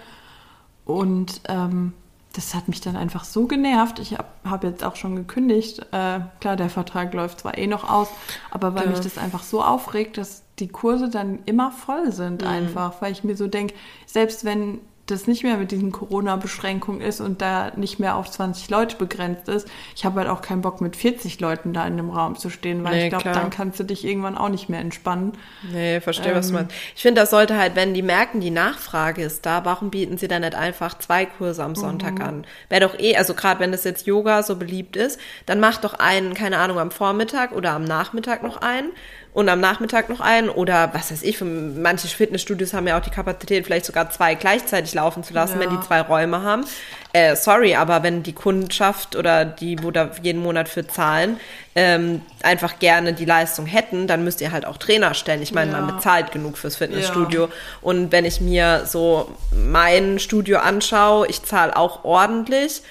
Und 0.86 1.42
ähm, 1.48 1.92
das 2.32 2.54
hat 2.54 2.68
mich 2.68 2.80
dann 2.80 2.96
einfach 2.96 3.24
so 3.24 3.46
genervt. 3.46 3.98
Ich 3.98 4.12
habe 4.12 4.28
hab 4.44 4.64
jetzt 4.64 4.82
auch 4.82 4.96
schon 4.96 5.16
gekündigt. 5.16 5.80
Äh, 5.92 6.20
klar, 6.40 6.56
der 6.56 6.70
Vertrag 6.70 7.12
läuft 7.12 7.40
zwar 7.40 7.58
eh 7.58 7.66
noch 7.66 7.88
aus, 7.88 8.08
aber 8.50 8.74
weil 8.74 8.84
ja. 8.84 8.90
mich 8.90 9.00
das 9.00 9.18
einfach 9.18 9.42
so 9.42 9.62
aufregt, 9.62 10.16
dass 10.16 10.42
die 10.58 10.68
Kurse 10.68 11.08
dann 11.08 11.40
immer 11.44 11.70
voll 11.70 12.12
sind 12.12 12.42
mhm. 12.42 12.48
einfach, 12.48 13.02
weil 13.02 13.12
ich 13.12 13.24
mir 13.24 13.36
so 13.36 13.46
denke, 13.46 13.74
selbst 14.06 14.44
wenn 14.44 14.78
das 15.10 15.26
nicht 15.26 15.42
mehr 15.42 15.56
mit 15.56 15.70
diesen 15.70 15.92
Corona-Beschränkungen 15.92 17.00
ist 17.00 17.20
und 17.20 17.42
da 17.42 17.72
nicht 17.76 17.98
mehr 17.98 18.16
auf 18.16 18.30
20 18.30 18.70
Leute 18.70 18.96
begrenzt 18.96 19.48
ist. 19.48 19.68
Ich 19.94 20.04
habe 20.04 20.20
halt 20.20 20.28
auch 20.28 20.42
keinen 20.42 20.62
Bock, 20.62 20.80
mit 20.80 20.96
40 20.96 21.40
Leuten 21.40 21.72
da 21.72 21.86
in 21.86 21.96
dem 21.96 22.10
Raum 22.10 22.36
zu 22.36 22.50
stehen, 22.50 22.84
weil 22.84 22.94
nee, 22.94 23.04
ich 23.04 23.08
glaube, 23.10 23.30
dann 23.30 23.50
kannst 23.50 23.80
du 23.80 23.84
dich 23.84 24.04
irgendwann 24.04 24.38
auch 24.38 24.48
nicht 24.48 24.68
mehr 24.68 24.80
entspannen. 24.80 25.32
Nee, 25.72 26.00
verstehe, 26.00 26.32
ähm, 26.32 26.38
was 26.38 26.46
du 26.48 26.52
ähm, 26.52 26.60
meinst. 26.60 26.76
Ich 26.94 27.02
finde, 27.02 27.20
das 27.20 27.30
sollte 27.30 27.56
halt, 27.56 27.76
wenn 27.76 27.94
die 27.94 28.02
merken, 28.02 28.40
die 28.40 28.50
Nachfrage 28.50 29.22
ist 29.22 29.44
da, 29.46 29.64
warum 29.64 29.90
bieten 29.90 30.18
sie 30.18 30.28
dann 30.28 30.42
nicht 30.42 30.54
einfach 30.54 30.98
zwei 30.98 31.26
Kurse 31.26 31.62
am 31.62 31.74
Sonntag 31.74 32.18
mhm. 32.18 32.24
an? 32.24 32.46
Wäre 32.68 32.82
doch 32.82 32.98
eh, 32.98 33.16
also 33.16 33.34
gerade 33.34 33.60
wenn 33.60 33.72
das 33.72 33.84
jetzt 33.84 34.06
Yoga 34.06 34.42
so 34.42 34.56
beliebt 34.56 34.96
ist, 34.96 35.20
dann 35.46 35.60
mach 35.60 35.78
doch 35.78 35.94
einen, 35.94 36.34
keine 36.34 36.58
Ahnung, 36.58 36.78
am 36.78 36.90
Vormittag 36.90 37.52
oder 37.52 37.72
am 37.72 37.84
Nachmittag 37.84 38.42
noch 38.42 38.58
einen 38.58 38.90
und 39.32 39.48
am 39.48 39.60
Nachmittag 39.60 40.08
noch 40.08 40.20
einen 40.20 40.48
oder 40.48 40.92
was 40.92 41.12
weiß 41.12 41.22
ich, 41.22 41.40
manche 41.40 42.08
Fitnessstudios 42.08 42.74
haben 42.74 42.86
ja 42.86 42.98
auch 42.98 43.02
die 43.02 43.10
Kapazität, 43.10 43.64
vielleicht 43.64 43.86
sogar 43.86 44.10
zwei 44.10 44.34
gleichzeitig 44.34 44.94
laufen 45.00 45.24
zu 45.24 45.34
lassen, 45.34 45.54
ja. 45.54 45.60
wenn 45.60 45.70
die 45.70 45.80
zwei 45.86 46.00
Räume 46.00 46.42
haben. 46.42 46.64
Äh, 47.12 47.34
sorry, 47.34 47.74
aber 47.74 48.02
wenn 48.02 48.22
die 48.22 48.32
Kundschaft 48.32 49.16
oder 49.16 49.44
die, 49.44 49.82
wo 49.82 49.90
da 49.90 50.10
jeden 50.22 50.42
Monat 50.42 50.68
für 50.68 50.86
zahlen, 50.86 51.40
ähm, 51.74 52.22
einfach 52.42 52.78
gerne 52.78 53.12
die 53.12 53.24
Leistung 53.24 53.66
hätten, 53.66 54.06
dann 54.06 54.22
müsst 54.22 54.40
ihr 54.40 54.52
halt 54.52 54.64
auch 54.64 54.76
Trainer 54.76 55.14
stellen. 55.14 55.42
Ich 55.42 55.52
meine, 55.52 55.72
ja. 55.72 55.80
man 55.80 55.96
bezahlt 55.96 56.30
genug 56.30 56.56
fürs 56.56 56.76
Fitnessstudio. 56.76 57.46
Ja. 57.46 57.52
Und 57.80 58.12
wenn 58.12 58.24
ich 58.24 58.40
mir 58.40 58.82
so 58.86 59.30
mein 59.52 60.18
Studio 60.18 60.58
anschaue, 60.58 61.26
ich 61.26 61.42
zahle 61.42 61.76
auch 61.76 62.04
ordentlich 62.04 62.82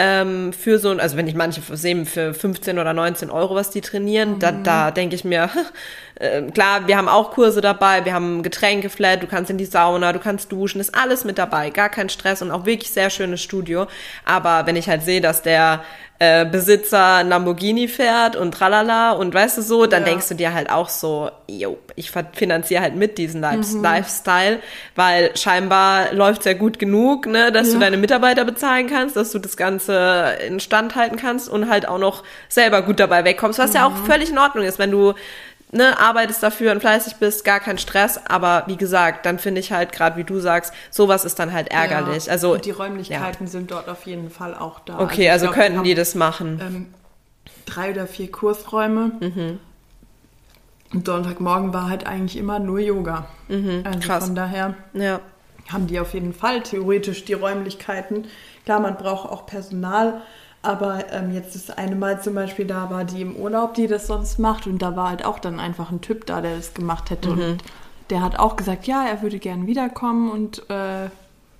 ähm, 0.00 0.52
für 0.52 0.78
so, 0.78 0.90
also 0.90 1.16
wenn 1.16 1.26
ich 1.26 1.34
manche 1.34 1.60
sehe 1.76 2.06
für 2.06 2.32
15 2.32 2.78
oder 2.78 2.92
19 2.92 3.30
Euro, 3.30 3.56
was 3.56 3.70
die 3.70 3.80
trainieren, 3.80 4.34
mhm. 4.34 4.38
da, 4.38 4.52
da 4.52 4.90
denke 4.92 5.16
ich 5.16 5.24
mir, 5.24 5.50
äh, 6.18 6.42
klar, 6.42 6.86
wir 6.86 6.96
haben 6.96 7.08
auch 7.08 7.30
Kurse 7.30 7.60
dabei, 7.60 8.04
wir 8.04 8.12
haben 8.12 8.42
Getränke 8.42 8.90
flat, 8.90 9.22
du 9.22 9.26
kannst 9.26 9.50
in 9.50 9.58
die 9.58 9.64
Sauna, 9.64 10.12
du 10.12 10.18
kannst 10.18 10.50
duschen, 10.50 10.80
ist 10.80 10.94
alles 10.94 11.24
mit 11.24 11.38
dabei, 11.38 11.70
gar 11.70 11.88
kein 11.88 12.08
Stress 12.08 12.42
und 12.42 12.50
auch 12.50 12.66
wirklich 12.66 12.90
sehr 12.90 13.10
schönes 13.10 13.40
Studio. 13.40 13.86
Aber 14.24 14.66
wenn 14.66 14.76
ich 14.76 14.88
halt 14.88 15.02
sehe, 15.02 15.20
dass 15.20 15.42
der 15.42 15.82
äh, 16.20 16.44
Besitzer 16.44 17.22
Lamborghini 17.22 17.86
fährt 17.86 18.34
und 18.34 18.52
tralala 18.52 19.12
und 19.12 19.32
weißt 19.32 19.58
du 19.58 19.62
so, 19.62 19.86
dann 19.86 20.02
ja. 20.02 20.08
denkst 20.08 20.28
du 20.28 20.34
dir 20.34 20.52
halt 20.52 20.68
auch 20.68 20.88
so, 20.88 21.30
yo, 21.46 21.78
ich 21.94 22.10
finanziere 22.32 22.82
halt 22.82 22.96
mit 22.96 23.18
diesen 23.18 23.40
mhm. 23.40 23.82
Lifestyle, 23.82 24.58
weil 24.96 25.36
scheinbar 25.36 26.12
läuft 26.12 26.42
sehr 26.42 26.56
gut 26.56 26.80
genug, 26.80 27.26
ne, 27.26 27.52
dass 27.52 27.68
ja. 27.68 27.74
du 27.74 27.78
deine 27.78 27.96
Mitarbeiter 27.96 28.44
bezahlen 28.44 28.88
kannst, 28.88 29.14
dass 29.14 29.30
du 29.30 29.38
das 29.38 29.56
Ganze 29.56 30.36
instand 30.44 30.96
halten 30.96 31.16
kannst 31.16 31.48
und 31.48 31.70
halt 31.70 31.86
auch 31.86 31.98
noch 31.98 32.24
selber 32.48 32.82
gut 32.82 32.98
dabei 32.98 33.24
wegkommst, 33.24 33.60
was 33.60 33.70
mhm. 33.70 33.76
ja 33.76 33.86
auch 33.86 33.94
mhm. 33.94 34.06
völlig 34.06 34.30
in 34.30 34.38
Ordnung 34.38 34.64
ist, 34.64 34.80
wenn 34.80 34.90
du 34.90 35.14
ne, 35.72 35.98
arbeitest 35.98 36.42
dafür 36.42 36.72
und 36.72 36.80
fleißig 36.80 37.16
bist, 37.16 37.44
gar 37.44 37.60
kein 37.60 37.78
Stress. 37.78 38.20
Aber 38.26 38.64
wie 38.66 38.76
gesagt, 38.76 39.26
dann 39.26 39.38
finde 39.38 39.60
ich 39.60 39.72
halt 39.72 39.92
gerade, 39.92 40.16
wie 40.16 40.24
du 40.24 40.40
sagst, 40.40 40.72
sowas 40.90 41.24
ist 41.24 41.38
dann 41.38 41.52
halt 41.52 41.68
ärgerlich. 41.68 42.26
Ja, 42.26 42.32
also 42.32 42.54
und 42.54 42.64
die 42.64 42.70
Räumlichkeiten 42.70 43.44
ja. 43.46 43.50
sind 43.50 43.70
dort 43.70 43.88
auf 43.88 44.06
jeden 44.06 44.30
Fall 44.30 44.54
auch 44.54 44.80
da. 44.80 44.98
Okay, 44.98 45.30
also, 45.30 45.46
also 45.46 45.54
glaub, 45.54 45.66
könnten 45.66 45.84
die 45.84 45.94
das 45.94 46.14
machen. 46.14 46.60
Ähm, 46.62 46.94
drei 47.66 47.90
oder 47.90 48.06
vier 48.06 48.30
Kursräume. 48.30 49.12
Mhm. 49.20 49.60
Und 50.92 51.06
Sonntagmorgen 51.06 51.74
war 51.74 51.90
halt 51.90 52.06
eigentlich 52.06 52.38
immer 52.38 52.58
nur 52.58 52.78
Yoga. 52.78 53.26
Mhm, 53.48 53.82
also 53.84 53.98
krass. 54.00 54.24
von 54.24 54.34
daher 54.34 54.74
ja. 54.94 55.20
haben 55.70 55.86
die 55.86 56.00
auf 56.00 56.14
jeden 56.14 56.32
Fall 56.32 56.62
theoretisch 56.62 57.26
die 57.26 57.34
Räumlichkeiten. 57.34 58.26
Klar, 58.64 58.80
man 58.80 58.96
braucht 58.96 59.28
auch 59.28 59.44
Personal, 59.44 60.22
aber 60.68 61.10
ähm, 61.12 61.32
jetzt 61.32 61.54
das 61.54 61.70
eine 61.70 61.96
Mal 61.96 62.20
zum 62.20 62.34
Beispiel, 62.34 62.66
da 62.66 62.90
war 62.90 63.04
die 63.04 63.22
im 63.22 63.36
Urlaub, 63.36 63.72
die 63.72 63.86
das 63.86 64.06
sonst 64.06 64.38
macht. 64.38 64.66
Und 64.66 64.82
da 64.82 64.96
war 64.96 65.08
halt 65.08 65.24
auch 65.24 65.38
dann 65.38 65.60
einfach 65.60 65.90
ein 65.90 66.02
Typ 66.02 66.26
da, 66.26 66.42
der 66.42 66.56
das 66.56 66.74
gemacht 66.74 67.08
hätte. 67.08 67.30
Mhm. 67.30 67.42
Und 67.42 67.64
der 68.10 68.22
hat 68.22 68.38
auch 68.38 68.54
gesagt, 68.54 68.86
ja, 68.86 69.02
er 69.06 69.22
würde 69.22 69.38
gern 69.38 69.66
wiederkommen 69.66 70.30
und 70.30 70.68
äh, 70.68 71.08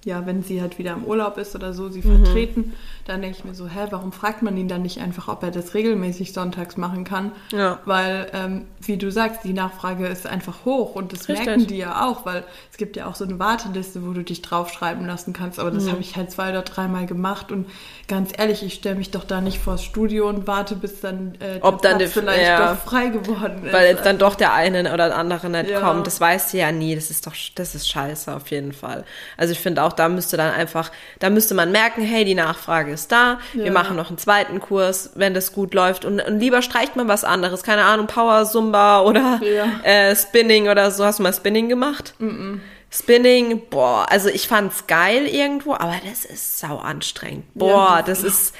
ja, 0.04 0.26
wenn 0.26 0.42
sie 0.42 0.60
halt 0.60 0.78
wieder 0.78 0.92
im 0.92 1.04
Urlaub 1.04 1.38
ist 1.38 1.54
oder 1.54 1.72
so, 1.72 1.88
sie 1.88 2.00
mhm. 2.00 2.24
vertreten, 2.24 2.74
dann 3.08 3.22
denke 3.22 3.38
ich 3.38 3.44
mir 3.44 3.54
so, 3.54 3.66
hä, 3.66 3.86
warum 3.90 4.12
fragt 4.12 4.42
man 4.42 4.56
ihn 4.56 4.68
dann 4.68 4.82
nicht 4.82 5.00
einfach, 5.00 5.28
ob 5.28 5.42
er 5.42 5.50
das 5.50 5.72
regelmäßig 5.72 6.32
sonntags 6.34 6.76
machen 6.76 7.04
kann? 7.04 7.32
Ja. 7.50 7.78
Weil, 7.86 8.30
ähm, 8.34 8.66
wie 8.80 8.98
du 8.98 9.10
sagst, 9.10 9.44
die 9.44 9.54
Nachfrage 9.54 10.06
ist 10.06 10.26
einfach 10.26 10.66
hoch 10.66 10.94
und 10.94 11.12
das 11.12 11.28
Richtig. 11.28 11.46
merken 11.46 11.66
die 11.66 11.78
ja 11.78 12.06
auch, 12.06 12.26
weil 12.26 12.44
es 12.70 12.76
gibt 12.76 12.96
ja 12.96 13.06
auch 13.06 13.14
so 13.14 13.24
eine 13.24 13.38
Warteliste, 13.38 14.06
wo 14.06 14.12
du 14.12 14.22
dich 14.22 14.42
draufschreiben 14.42 15.06
lassen 15.06 15.32
kannst, 15.32 15.58
aber 15.58 15.70
das 15.70 15.84
mhm. 15.84 15.92
habe 15.92 16.00
ich 16.02 16.16
halt 16.16 16.30
zwei 16.30 16.50
oder 16.50 16.62
dreimal 16.62 17.06
gemacht 17.06 17.50
und 17.50 17.66
ganz 18.08 18.30
ehrlich, 18.36 18.62
ich 18.62 18.74
stelle 18.74 18.96
mich 18.96 19.10
doch 19.10 19.24
da 19.24 19.40
nicht 19.40 19.58
vors 19.58 19.82
Studio 19.82 20.28
und 20.28 20.46
warte, 20.46 20.76
bis 20.76 21.00
dann 21.00 21.34
äh, 21.40 21.60
ob 21.62 21.80
dann 21.80 21.96
Platz 21.96 22.12
vielleicht 22.12 22.46
ja. 22.46 22.74
doch 22.74 22.82
frei 22.82 23.08
geworden 23.08 23.64
ist. 23.64 23.72
Weil 23.72 23.88
jetzt 23.88 24.04
dann 24.04 24.18
doch 24.18 24.34
der 24.34 24.52
eine 24.52 24.92
oder 24.92 25.16
andere 25.16 25.48
nicht 25.48 25.70
ja. 25.70 25.80
kommt, 25.80 26.06
das 26.06 26.20
weißt 26.20 26.52
du 26.52 26.58
ja 26.58 26.72
nie, 26.72 26.94
das 26.94 27.10
ist 27.10 27.26
doch, 27.26 27.34
das 27.54 27.74
ist 27.74 27.88
scheiße 27.88 28.34
auf 28.34 28.50
jeden 28.50 28.72
Fall. 28.72 29.04
Also 29.38 29.52
ich 29.52 29.60
finde 29.60 29.82
auch, 29.82 29.94
da 29.94 30.10
müsste 30.10 30.36
dann 30.36 30.52
einfach, 30.52 30.92
da 31.20 31.30
müsste 31.30 31.54
man 31.54 31.72
merken, 31.72 32.02
hey, 32.02 32.24
die 32.26 32.34
Nachfrage 32.34 32.92
ist 32.92 32.97
ist 32.98 33.12
da, 33.12 33.38
ja. 33.54 33.64
wir 33.64 33.72
machen 33.72 33.96
noch 33.96 34.08
einen 34.08 34.18
zweiten 34.18 34.60
Kurs, 34.60 35.10
wenn 35.14 35.34
das 35.34 35.52
gut 35.52 35.74
läuft 35.74 36.04
und, 36.04 36.20
und 36.20 36.38
lieber 36.40 36.62
streicht 36.62 36.96
man 36.96 37.08
was 37.08 37.24
anderes, 37.24 37.62
keine 37.62 37.84
Ahnung, 37.84 38.06
Power, 38.06 38.44
Zumba 38.44 39.02
oder 39.02 39.40
ja. 39.42 39.80
äh, 39.82 40.16
Spinning 40.16 40.68
oder 40.68 40.90
so. 40.90 41.04
Hast 41.04 41.18
du 41.18 41.22
mal 41.22 41.32
Spinning 41.32 41.68
gemacht? 41.68 42.14
Mm, 42.18 42.26
-mm. 42.26 42.60
Spinning, 42.90 43.62
boah, 43.68 44.06
also 44.10 44.28
ich 44.28 44.48
fand's 44.48 44.86
geil 44.86 45.26
irgendwo, 45.26 45.74
aber 45.74 45.96
das 46.08 46.24
ist 46.24 46.58
sau 46.58 46.78
anstrengend. 46.78 47.44
Boah, 47.54 47.96
ja, 47.98 48.02
das 48.02 48.22
ist 48.22 48.54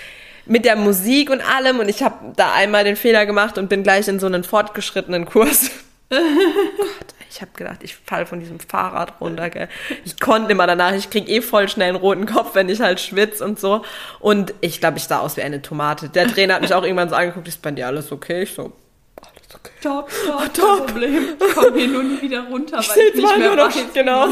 mit 0.44 0.64
der 0.64 0.76
Musik 0.76 1.30
und 1.30 1.40
allem 1.40 1.78
und 1.78 1.88
ich 1.88 2.02
habe 2.02 2.32
da 2.36 2.52
einmal 2.52 2.84
den 2.84 2.96
Fehler 2.96 3.26
gemacht 3.26 3.58
und 3.58 3.68
bin 3.68 3.82
gleich 3.82 4.06
in 4.08 4.20
so 4.20 4.26
einen 4.26 4.44
fortgeschrittenen 4.44 5.26
Kurs. 5.26 5.70
Gott, 6.10 7.14
ich 7.30 7.40
habe 7.42 7.50
gedacht, 7.54 7.80
ich 7.82 7.96
fall 7.96 8.24
von 8.24 8.40
diesem 8.40 8.58
Fahrrad 8.60 9.20
runter. 9.20 9.50
Gell. 9.50 9.68
Ich 10.04 10.18
konnte 10.18 10.52
immer 10.52 10.66
danach, 10.66 10.94
ich 10.94 11.10
krieg 11.10 11.28
eh 11.28 11.42
voll 11.42 11.68
schnell 11.68 11.90
einen 11.90 11.96
roten 11.96 12.26
Kopf, 12.26 12.54
wenn 12.54 12.68
ich 12.68 12.80
halt 12.80 13.00
schwitze 13.00 13.44
und 13.44 13.60
so. 13.60 13.84
Und 14.20 14.54
ich 14.60 14.80
glaube, 14.80 14.96
ich 14.98 15.04
sah 15.04 15.18
aus 15.18 15.36
wie 15.36 15.42
eine 15.42 15.60
Tomate. 15.60 16.08
Der 16.08 16.26
Trainer 16.26 16.54
hat 16.54 16.62
mich 16.62 16.72
auch 16.72 16.82
irgendwann 16.82 17.10
so 17.10 17.14
angeguckt, 17.14 17.46
ist 17.46 17.60
bei 17.60 17.70
dir 17.70 17.86
alles 17.86 18.10
okay? 18.10 18.42
Ich 18.42 18.54
so, 18.54 18.72
alles 19.16 19.54
okay. 19.54 19.72
Top, 19.82 20.10
top, 20.26 20.54
top. 20.54 20.86
Problem. 20.86 21.36
Ich 21.38 21.54
komme 21.54 21.78
hier 21.78 21.88
nur 21.88 22.02
nie 22.02 22.22
wieder 22.22 22.44
runter, 22.48 22.78
ich 22.80 22.88
weil 22.88 22.98
ich 22.98 23.14
nicht 23.14 23.38
mehr 23.38 23.56
weiß, 23.56 23.74
genau. 23.92 24.28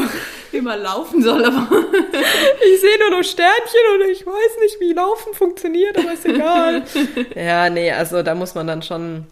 wie 0.51 0.61
man 0.61 0.81
laufen 0.81 1.21
soll. 1.21 1.45
Aber 1.45 1.67
ich 1.71 2.81
sehe 2.81 2.97
nur 2.99 3.19
noch 3.19 3.23
Sternchen 3.23 3.79
und 3.93 4.09
ich 4.09 4.25
weiß 4.25 4.57
nicht, 4.61 4.79
wie 4.79 4.93
Laufen 4.93 5.35
funktioniert, 5.35 5.95
aber 5.95 6.13
ist 6.13 6.25
egal. 6.25 6.83
ja, 7.35 7.69
nee, 7.69 7.91
also 7.91 8.23
da 8.23 8.33
muss 8.33 8.55
man 8.55 8.65
dann 8.65 8.81
schon 8.81 9.27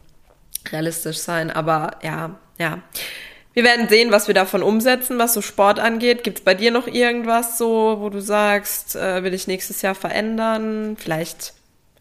realistisch 0.72 1.18
sein. 1.18 1.52
Aber 1.52 1.98
ja, 2.02 2.36
ja. 2.58 2.80
Wir 3.54 3.64
werden 3.64 3.88
sehen, 3.88 4.12
was 4.12 4.28
wir 4.28 4.34
davon 4.34 4.62
umsetzen, 4.62 5.18
was 5.18 5.34
so 5.34 5.42
Sport 5.42 5.80
angeht. 5.80 6.24
Gibt 6.24 6.40
es 6.40 6.44
bei 6.44 6.54
dir 6.54 6.72
noch 6.72 6.88
irgendwas 6.88 7.58
so, 7.58 7.98
wo 8.00 8.10
du 8.10 8.20
sagst, 8.20 8.98
äh, 8.98 9.24
will 9.24 9.34
ich 9.34 9.48
nächstes 9.48 9.82
Jahr 9.82 9.96
verändern? 9.96 10.98
Vielleicht 10.98 11.54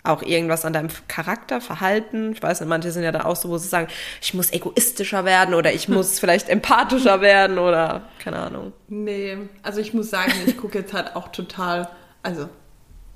auch 0.05 0.23
irgendwas 0.23 0.65
an 0.67 0.75
deinem 0.75 0.91
Charakter, 1.09 1.63
Verhalten. 1.63 2.33
Ich 2.33 2.43
weiß 2.43 2.61
nicht, 2.61 2.69
manche 2.69 2.91
sind 2.91 3.05
ja 3.05 3.13
da 3.13 3.25
auch 3.25 3.37
so, 3.37 3.49
wo 3.49 3.57
sie 3.57 3.69
sagen, 3.69 3.89
ich 4.21 4.35
muss 4.35 4.53
egoistischer 4.53 5.25
werden 5.25 5.55
oder 5.55 5.73
ich 5.73 5.89
muss 5.89 6.19
vielleicht 6.21 6.51
empathischer 6.51 7.23
werden 7.23 7.59
oder 7.59 8.03
keine 8.19 8.39
Ahnung. 8.39 8.75
Nee, 8.89 9.39
also 9.63 9.81
ich 9.81 9.95
muss 9.95 10.11
sagen, 10.11 10.33
ich 10.47 10.59
gucke 10.59 10.79
jetzt 10.79 10.93
halt 10.93 11.17
auch 11.17 11.29
total, 11.29 11.89
also 12.23 12.51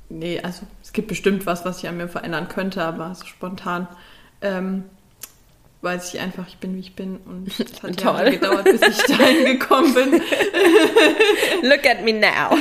nee, 0.09 0.41
also 0.41 0.63
es 0.83 0.95
gibt 0.95 1.09
bestimmt 1.09 1.45
was, 1.45 1.67
was 1.67 1.79
ich 1.79 1.89
an 1.89 1.99
mir 1.99 2.09
verändern 2.09 2.49
könnte, 2.49 2.83
aber 2.83 3.15
so 3.15 3.27
spontan 3.27 3.87
ähm, 4.41 4.85
weiß 5.81 6.13
ich 6.13 6.21
einfach, 6.21 6.49
ich 6.49 6.59
bin 6.59 6.75
wie 6.75 6.81
ich 6.81 6.95
bin 6.95 7.19
und 7.19 7.49
es 7.49 7.83
hat 7.83 8.01
Jahre 8.03 8.31
gedauert, 8.33 8.65
bis 8.65 8.83
ich 8.83 9.17
dahin 9.17 9.45
gekommen 9.45 9.95
bin. 9.95 10.13
Look 11.63 11.87
at 11.87 12.03
me 12.05 12.13
now. 12.13 12.57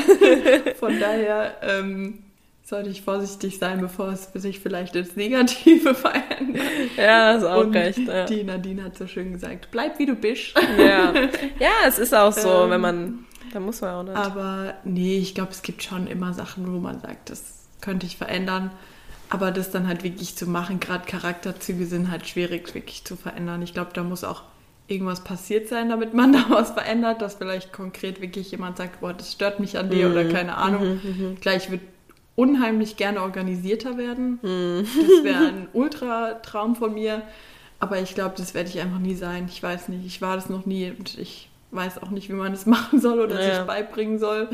Von 0.79 0.99
daher 0.99 1.57
ähm, 1.61 2.19
sollte 2.63 2.89
ich 2.89 3.01
vorsichtig 3.01 3.57
sein, 3.57 3.81
bevor 3.81 4.09
es 4.09 4.29
sich 4.33 4.59
vielleicht 4.59 4.95
ins 4.95 5.15
Negative 5.15 5.95
verändert. 5.95 6.63
Ja, 6.95 7.33
das 7.33 7.43
ist 7.43 7.49
auch 7.49 7.61
und 7.61 7.75
recht. 7.75 7.99
Ja. 7.99 8.25
Die 8.25 8.43
Nadine 8.43 8.83
hat 8.83 8.97
so 8.97 9.07
schön 9.07 9.33
gesagt, 9.33 9.69
bleib 9.71 9.97
wie 9.97 10.05
du 10.05 10.15
bist. 10.15 10.53
Ja, 10.77 11.13
ja 11.59 11.71
es 11.87 11.97
ist 11.97 12.13
auch 12.13 12.33
so, 12.33 12.65
ähm, 12.65 12.69
wenn 12.69 12.81
man, 12.81 13.25
da 13.51 13.59
muss 13.59 13.81
man 13.81 13.95
auch 13.95 14.03
nicht. 14.03 14.15
Aber 14.15 14.75
nee, 14.83 15.17
ich 15.17 15.33
glaube, 15.33 15.51
es 15.51 15.63
gibt 15.63 15.81
schon 15.81 16.05
immer 16.05 16.33
Sachen, 16.33 16.71
wo 16.71 16.77
man 16.79 16.99
sagt, 16.99 17.31
das 17.31 17.67
könnte 17.81 18.05
ich 18.05 18.17
verändern. 18.17 18.71
Aber 19.29 19.51
das 19.51 19.71
dann 19.71 19.87
halt 19.87 20.03
wirklich 20.03 20.35
zu 20.35 20.47
machen, 20.47 20.79
gerade 20.79 21.05
Charakterzüge 21.05 21.85
sind 21.85 22.09
halt 22.09 22.27
schwierig 22.27 22.73
wirklich 22.73 23.03
zu 23.03 23.15
verändern. 23.15 23.61
Ich 23.61 23.73
glaube, 23.73 23.91
da 23.93 24.03
muss 24.03 24.23
auch 24.23 24.43
irgendwas 24.87 25.23
passiert 25.23 25.67
sein, 25.67 25.89
damit 25.89 26.13
man 26.13 26.33
da 26.33 26.45
was 26.49 26.71
verändert, 26.71 27.21
dass 27.21 27.35
vielleicht 27.35 27.73
konkret 27.73 28.21
wirklich 28.21 28.51
jemand 28.51 28.77
sagt, 28.77 29.01
boah, 29.01 29.13
das 29.13 29.33
stört 29.33 29.59
mich 29.59 29.77
an 29.77 29.89
dir 29.89 30.07
mhm. 30.07 30.11
oder 30.11 30.25
keine 30.25 30.55
Ahnung. 30.55 31.01
Mhm, 31.01 31.01
mhm, 31.03 31.37
Gleich 31.41 31.69
wird 31.69 31.81
unheimlich 32.35 32.97
gerne 32.97 33.21
organisierter 33.21 33.97
werden. 33.97 34.39
Mhm. 34.41 34.87
Das 34.95 35.23
wäre 35.23 35.47
ein 35.47 35.67
Ultra-Traum 35.73 36.75
von 36.75 36.93
mir. 36.93 37.23
Aber 37.79 37.99
ich 37.99 38.15
glaube, 38.15 38.35
das 38.37 38.53
werde 38.53 38.69
ich 38.69 38.79
einfach 38.79 38.99
nie 38.99 39.15
sein. 39.15 39.47
Ich 39.49 39.61
weiß 39.61 39.89
nicht, 39.89 40.05
ich 40.05 40.21
war 40.21 40.35
das 40.35 40.49
noch 40.49 40.65
nie 40.65 40.91
und 40.97 41.17
ich 41.17 41.49
weiß 41.71 42.01
auch 42.01 42.09
nicht, 42.09 42.29
wie 42.29 42.33
man 42.33 42.51
das 42.51 42.65
machen 42.67 43.01
soll 43.01 43.19
oder 43.19 43.41
ja. 43.41 43.55
sich 43.55 43.65
beibringen 43.65 44.19
soll. 44.19 44.49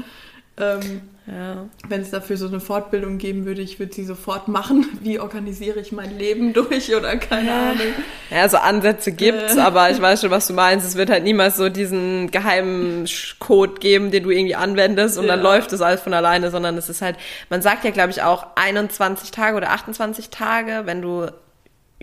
Ähm, 0.57 1.01
ja. 1.25 1.69
Wenn 1.87 2.01
es 2.01 2.11
dafür 2.11 2.35
so 2.35 2.47
eine 2.47 2.59
Fortbildung 2.59 3.17
geben 3.17 3.45
würde, 3.45 3.61
ich 3.61 3.79
würde 3.79 3.93
sie 3.93 4.03
sofort 4.03 4.49
machen. 4.49 4.85
Wie 5.01 5.19
organisiere 5.19 5.79
ich 5.79 5.91
mein 5.91 6.17
Leben 6.17 6.53
durch 6.53 6.93
oder 6.93 7.15
keine 7.15 7.47
ja. 7.47 7.71
Ahnung. 7.71 7.93
Ja, 8.29 8.49
so 8.49 8.57
Ansätze 8.57 9.13
gibt's, 9.13 9.55
äh. 9.55 9.59
aber 9.59 9.89
ich 9.89 10.01
weiß 10.01 10.21
schon, 10.21 10.31
was 10.31 10.47
du 10.47 10.53
meinst. 10.53 10.85
Es 10.85 10.95
wird 10.95 11.09
halt 11.09 11.23
niemals 11.23 11.55
so 11.55 11.69
diesen 11.69 12.29
geheimen 12.29 13.07
Code 13.39 13.75
geben, 13.79 14.11
den 14.11 14.23
du 14.23 14.31
irgendwie 14.31 14.55
anwendest 14.55 15.17
und 15.17 15.25
ja. 15.25 15.35
dann 15.35 15.43
läuft 15.43 15.71
es 15.71 15.81
alles 15.81 16.01
von 16.01 16.13
alleine, 16.13 16.51
sondern 16.51 16.77
es 16.77 16.89
ist 16.89 17.01
halt, 17.01 17.15
man 17.49 17.61
sagt 17.61 17.85
ja, 17.85 17.91
glaube 17.91 18.11
ich, 18.11 18.21
auch 18.21 18.47
21 18.55 19.31
Tage 19.31 19.55
oder 19.55 19.71
28 19.71 20.29
Tage, 20.29 20.81
wenn 20.85 21.01
du 21.01 21.27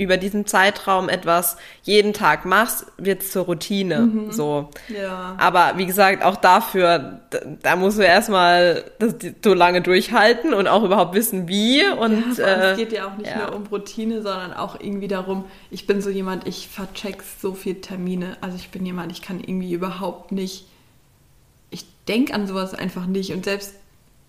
über 0.01 0.17
diesen 0.17 0.47
Zeitraum 0.47 1.11
etwas 1.11 1.59
jeden 1.83 2.15
Tag 2.15 2.47
machst, 2.47 2.87
wird 2.97 3.21
es 3.21 3.33
zur 3.33 3.45
Routine. 3.45 4.01
Mhm. 4.01 4.33
So. 4.33 4.71
Ja. 4.89 5.37
Aber 5.37 5.75
wie 5.77 5.85
gesagt, 5.85 6.25
auch 6.25 6.37
dafür, 6.37 7.21
da, 7.29 7.39
da 7.63 7.77
musst 7.77 7.99
du 7.99 8.03
erstmal 8.03 8.83
das, 8.99 9.15
so 9.45 9.53
lange 9.53 9.83
durchhalten 9.83 10.55
und 10.55 10.69
auch 10.69 10.85
überhaupt 10.85 11.15
wissen, 11.15 11.49
wie. 11.49 11.83
Und 11.87 12.39
ja, 12.39 12.45
äh, 12.45 12.71
es 12.71 12.79
geht 12.79 12.93
ja 12.95 13.09
auch 13.09 13.19
nicht 13.19 13.31
ja. 13.31 13.51
nur 13.51 13.55
um 13.55 13.67
Routine, 13.67 14.23
sondern 14.23 14.55
auch 14.55 14.81
irgendwie 14.81 15.09
darum, 15.09 15.45
ich 15.71 15.87
bin 15.87 16.01
so 16.01 16.09
jemand, 16.09 16.49
ich 16.49 16.69
vercheck 16.69 17.23
so 17.23 17.53
viele 17.53 17.83
Termine. 17.83 18.39
Also 18.41 18.57
ich 18.57 18.71
bin 18.71 18.87
jemand, 18.87 19.13
ich 19.13 19.21
kann 19.21 19.39
irgendwie 19.39 19.75
überhaupt 19.75 20.33
nicht, 20.33 20.65
ich 21.71 21.85
denke 22.09 22.33
an 22.33 22.47
sowas 22.47 22.73
einfach 22.73 23.05
nicht. 23.05 23.35
Und 23.35 23.45
selbst 23.45 23.75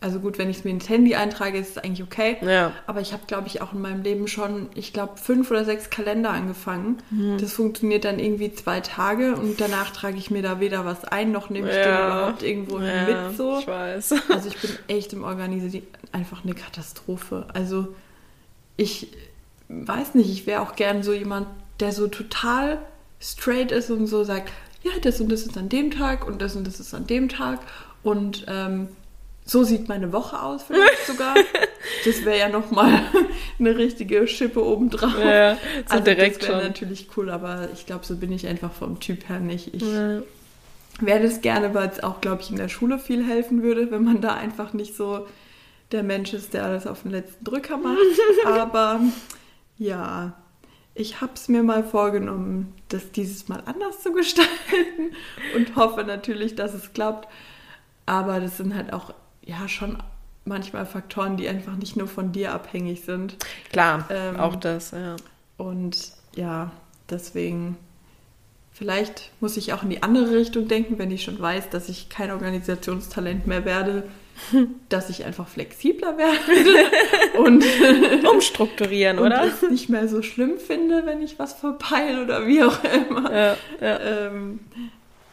also 0.02 0.20
gut, 0.20 0.40
wenn 0.40 0.50
ich 0.50 0.58
es 0.58 0.64
mir 0.64 0.72
ins 0.72 0.90
Handy 0.90 1.14
eintrage, 1.14 1.60
ist 1.60 1.70
es 1.70 1.78
eigentlich 1.78 2.02
okay. 2.02 2.38
Ja. 2.42 2.74
Aber 2.88 3.02
ich 3.02 3.14
habe, 3.14 3.24
glaube 3.28 3.48
ich, 3.48 3.62
auch 3.62 3.72
in 3.72 3.82
meinem 3.82 4.02
Leben 4.02 4.28
schon, 4.28 4.68
ich 4.74 4.94
glaube, 4.94 5.18
fünf 5.18 5.52
oder 5.52 5.64
sechs 5.64 5.92
Kalender 5.92 6.32
angefangen. 6.32 6.98
Mhm. 7.12 7.38
Das 7.38 7.54
funktioniert 7.54 8.04
dann 8.04 8.18
irgendwie 8.18 8.52
zwei 8.52 8.80
Tage 8.82 9.36
und 9.36 9.62
danach 9.62 9.92
trage 9.92 10.18
ich 10.18 10.32
mir 10.32 10.42
da 10.42 10.60
weder 10.60 10.86
was 10.86 11.06
ein, 11.06 11.32
noch 11.32 11.52
nehme 11.52 11.70
ich 11.70 11.76
ja. 11.76 11.84
den 11.84 12.08
überhaupt 12.08 12.44
irgendwo 12.44 12.80
ja, 12.80 13.28
mit. 13.28 13.38
So. 13.38 13.60
Ich 13.60 13.68
weiß. 13.68 14.16
Also 14.30 14.50
ich 14.50 14.58
bin 14.58 14.72
echt 14.88 15.14
im 15.14 15.24
Organisieren 15.24 15.86
einfach 16.12 16.44
eine 16.44 16.56
Katastrophe. 16.56 17.46
Also 17.54 17.90
ich 18.78 19.08
weiß 19.70 20.16
nicht, 20.16 20.32
ich 20.32 20.48
wäre 20.48 20.62
auch 20.62 20.76
gern 20.76 21.04
so 21.04 21.14
jemand, 21.14 21.48
der 21.80 21.92
so 21.92 22.08
total 22.08 22.80
straight 23.20 23.72
ist 23.72 23.92
und 23.92 24.08
so 24.08 24.24
sagt, 24.24 24.52
ja, 24.82 24.92
das 25.04 25.22
und 25.22 25.32
das 25.32 25.44
ist 25.44 25.58
an 25.58 25.70
dem 25.70 25.92
Tag 25.92 26.26
und 26.26 26.42
das 26.42 26.56
und 26.56 26.66
das 26.66 26.80
ist 26.80 26.96
an 26.96 27.06
dem 27.06 27.30
Tag. 27.30 27.60
Und 28.02 28.46
ähm, 28.48 28.88
so 29.46 29.64
sieht 29.64 29.90
meine 29.90 30.14
Woche 30.14 30.42
aus, 30.42 30.64
vielleicht 30.64 31.06
sogar. 31.06 31.36
Das 32.06 32.24
wäre 32.26 32.38
ja 32.38 32.50
nochmal 32.50 33.02
eine 33.60 33.78
richtige 33.78 34.28
Schippe 34.28 34.64
obendrauf. 34.64 35.18
Ja, 35.20 35.56
so 35.56 35.60
also 35.90 36.04
direkt 36.04 36.42
das 36.42 36.50
wäre 36.50 36.64
natürlich 36.64 37.08
cool, 37.18 37.30
aber 37.30 37.70
ich 37.74 37.86
glaube, 37.86 38.06
so 38.06 38.16
bin 38.16 38.32
ich 38.32 38.48
einfach 38.48 38.72
vom 38.72 39.00
Typ 39.00 39.28
her 39.28 39.40
nicht. 39.40 39.74
Ich 39.74 39.82
ja. 39.82 40.22
werde 41.00 41.26
es 41.26 41.42
gerne, 41.42 41.74
weil 41.74 41.90
es 41.90 42.02
auch, 42.02 42.22
glaube 42.22 42.44
ich, 42.44 42.52
in 42.52 42.56
der 42.56 42.70
Schule 42.70 42.98
viel 43.00 43.26
helfen 43.26 43.62
würde, 43.62 43.92
wenn 43.92 44.04
man 44.04 44.22
da 44.22 44.36
einfach 44.36 44.74
nicht 44.74 44.96
so 44.96 45.28
der 45.92 46.04
Mensch 46.04 46.34
ist, 46.34 46.54
der 46.54 46.66
alles 46.66 46.88
auf 46.88 47.02
den 47.02 47.12
letzten 47.12 47.44
Drücker 47.44 47.78
macht. 47.78 47.98
aber 48.46 49.02
ja, 49.78 50.34
ich 50.94 51.22
habe 51.22 51.34
es 51.36 51.48
mir 51.48 51.64
mal 51.64 51.84
vorgenommen, 51.84 52.74
das 52.90 53.12
dieses 53.12 53.48
Mal 53.48 53.64
anders 53.66 54.02
zu 54.02 54.12
gestalten 54.12 55.16
und 55.56 55.76
hoffe 55.76 56.04
natürlich, 56.04 56.56
dass 56.56 56.74
es 56.74 56.94
klappt. 56.94 57.28
Aber 58.06 58.40
das 58.40 58.58
sind 58.58 58.76
halt 58.76 58.94
auch 58.94 59.14
ja 59.44 59.68
schon 59.68 59.98
manchmal 60.46 60.86
Faktoren, 60.86 61.38
die 61.38 61.48
einfach 61.48 61.76
nicht 61.76 61.96
nur 61.96 62.08
von 62.08 62.32
dir 62.32 62.54
abhängig 62.54 63.02
sind. 63.02 63.38
Klar, 63.72 64.08
ähm, 64.10 64.40
auch 64.40 64.56
das, 64.56 64.92
ja. 64.92 65.16
Und 65.58 66.14
ja, 66.36 66.72
deswegen, 67.10 67.78
vielleicht 68.72 69.32
muss 69.40 69.58
ich 69.58 69.74
auch 69.74 69.84
in 69.84 69.90
die 69.90 70.04
andere 70.04 70.36
Richtung 70.36 70.68
denken, 70.68 70.98
wenn 70.98 71.12
ich 71.12 71.24
schon 71.24 71.40
weiß, 71.40 71.70
dass 71.70 71.90
ich 71.90 72.10
kein 72.10 72.32
Organisationstalent 72.32 73.46
mehr 73.46 73.66
werde, 73.66 74.04
dass 74.90 75.10
ich 75.10 75.26
einfach 75.26 75.48
flexibler 75.48 76.18
werde 76.18 77.38
und 77.38 77.64
umstrukturieren, 78.26 79.20
und 79.20 79.28
oder? 79.28 79.44
es 79.44 79.70
nicht 79.70 79.90
mehr 79.90 80.08
so 80.08 80.24
schlimm 80.24 80.58
finde, 80.58 81.06
wenn 81.06 81.22
ich 81.22 81.38
was 81.38 81.54
verpeile 81.54 82.24
oder 82.24 82.48
wie 82.48 82.64
auch 82.64 82.80
immer. 82.84 83.32
Ja, 83.32 83.58
ja. 83.80 84.00
Ähm, 84.00 84.60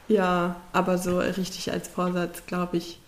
ja 0.09 0.57
aber 0.73 0.99
so 0.99 1.18
richtig 1.18 1.73
als 1.73 1.88
Vorsatz, 1.88 2.44
glaube 2.47 2.77
ich, 2.77 3.01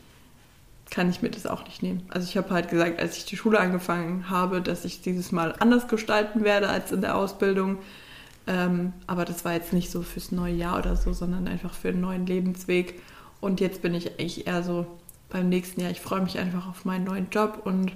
kann 0.91 1.09
ich 1.09 1.23
mir 1.23 1.31
das 1.31 1.47
auch 1.47 1.65
nicht 1.65 1.83
nehmen. 1.83 2.03
Also 2.09 2.27
ich 2.29 2.37
habe 2.37 2.51
halt 2.51 2.69
gesagt, 2.69 3.01
als 3.01 3.17
ich 3.17 3.25
die 3.25 3.37
Schule 3.37 3.61
angefangen 3.61 4.29
habe, 4.29 4.61
dass 4.61 4.85
ich 4.85 5.03
dieses 5.03 5.31
Mal 5.31 5.55
anders 5.59 5.87
gestalten 5.89 6.45
werde 6.45 6.69
als 6.69 6.91
in 6.91 7.01
der 7.01 7.17
Ausbildung. 7.17 7.79
Ähm, 8.47 8.93
aber 9.07 9.25
das 9.25 9.45
war 9.45 9.53
jetzt 9.53 9.73
nicht 9.73 9.91
so 9.91 10.03
fürs 10.03 10.33
neue 10.33 10.55
Jahr 10.55 10.79
oder 10.79 10.97
so, 10.97 11.13
sondern 11.13 11.47
einfach 11.47 11.73
für 11.73 11.91
einen 11.91 12.01
neuen 12.01 12.27
Lebensweg. 12.27 13.01
Und 13.41 13.61
jetzt 13.61 13.83
bin 13.83 13.95
ich 13.95 14.19
eigentlich 14.19 14.47
eher 14.49 14.63
so 14.63 14.87
beim 15.29 15.49
nächsten 15.49 15.81
Jahr. 15.81 15.91
Ich 15.91 16.01
freue 16.01 16.21
mich 16.21 16.39
einfach 16.39 16.69
auf 16.69 16.85
meinen 16.85 17.05
neuen 17.05 17.29
Job 17.31 17.63
und 17.65 17.93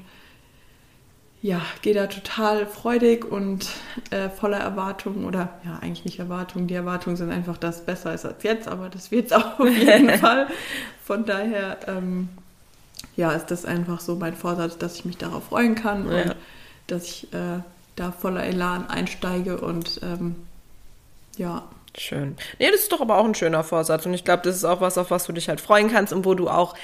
ja, 1.43 1.61
gehe 1.83 1.93
da 1.93 2.07
total 2.07 2.67
freudig 2.67 3.31
und 3.31 3.69
äh, 4.11 4.31
voller 4.31 4.57
Erwartungen 4.57 5.27
oder 5.27 5.61
ja, 5.65 5.79
eigentlich 5.83 6.07
nicht 6.07 6.19
Erwartungen. 6.19 6.69
Die 6.69 6.75
Erwartungen 6.75 7.17
sind 7.17 7.31
einfach, 7.31 7.59
dass 7.59 7.81
es 7.81 7.85
besser 7.85 8.15
ist 8.15 8.25
als 8.25 8.43
jetzt, 8.45 8.67
aber 8.67 8.89
das 8.89 9.11
wird 9.11 9.27
es 9.27 9.33
auch 9.33 9.59
auf 9.61 9.69
jeden 9.69 10.09
Fall. 10.19 10.47
Von 11.05 11.27
daher 11.27 11.81
ähm, 11.87 12.31
ja, 13.17 13.33
ist 13.33 13.47
das 13.47 13.65
einfach 13.65 14.01
so 14.01 14.17
mein 14.17 14.35
Vorsatz, 14.35 14.79
dass 14.79 14.97
ich 14.97 15.05
mich 15.05 15.17
darauf 15.17 15.45
freuen 15.45 15.75
kann 15.75 16.11
ja. 16.11 16.23
und 16.23 16.37
dass 16.87 17.05
ich 17.05 17.33
äh, 17.33 17.61
da 17.97 18.13
voller 18.13 18.45
Elan 18.45 18.89
einsteige 18.89 19.59
und 19.59 20.01
ähm, 20.03 20.37
ja. 21.37 21.63
Schön. 21.97 22.37
Nee, 22.59 22.71
das 22.73 22.81
ist 22.81 22.93
doch 22.93 23.01
aber 23.01 23.19
auch 23.19 23.25
ein 23.25 23.37
schöner 23.37 23.63
Vorsatz 23.63 24.05
und 24.05 24.15
ich 24.15 24.25
glaube, 24.25 24.43
das 24.45 24.57
ist 24.57 24.65
auch 24.65 24.81
was, 24.81 24.99
auf 24.99 25.11
was 25.11 25.25
du 25.25 25.33
dich 25.33 25.49
halt 25.49 25.61
freuen 25.61 25.91
kannst 25.91 26.13
und 26.13 26.25
wo 26.25 26.35
du 26.35 26.49
auch 26.49 26.75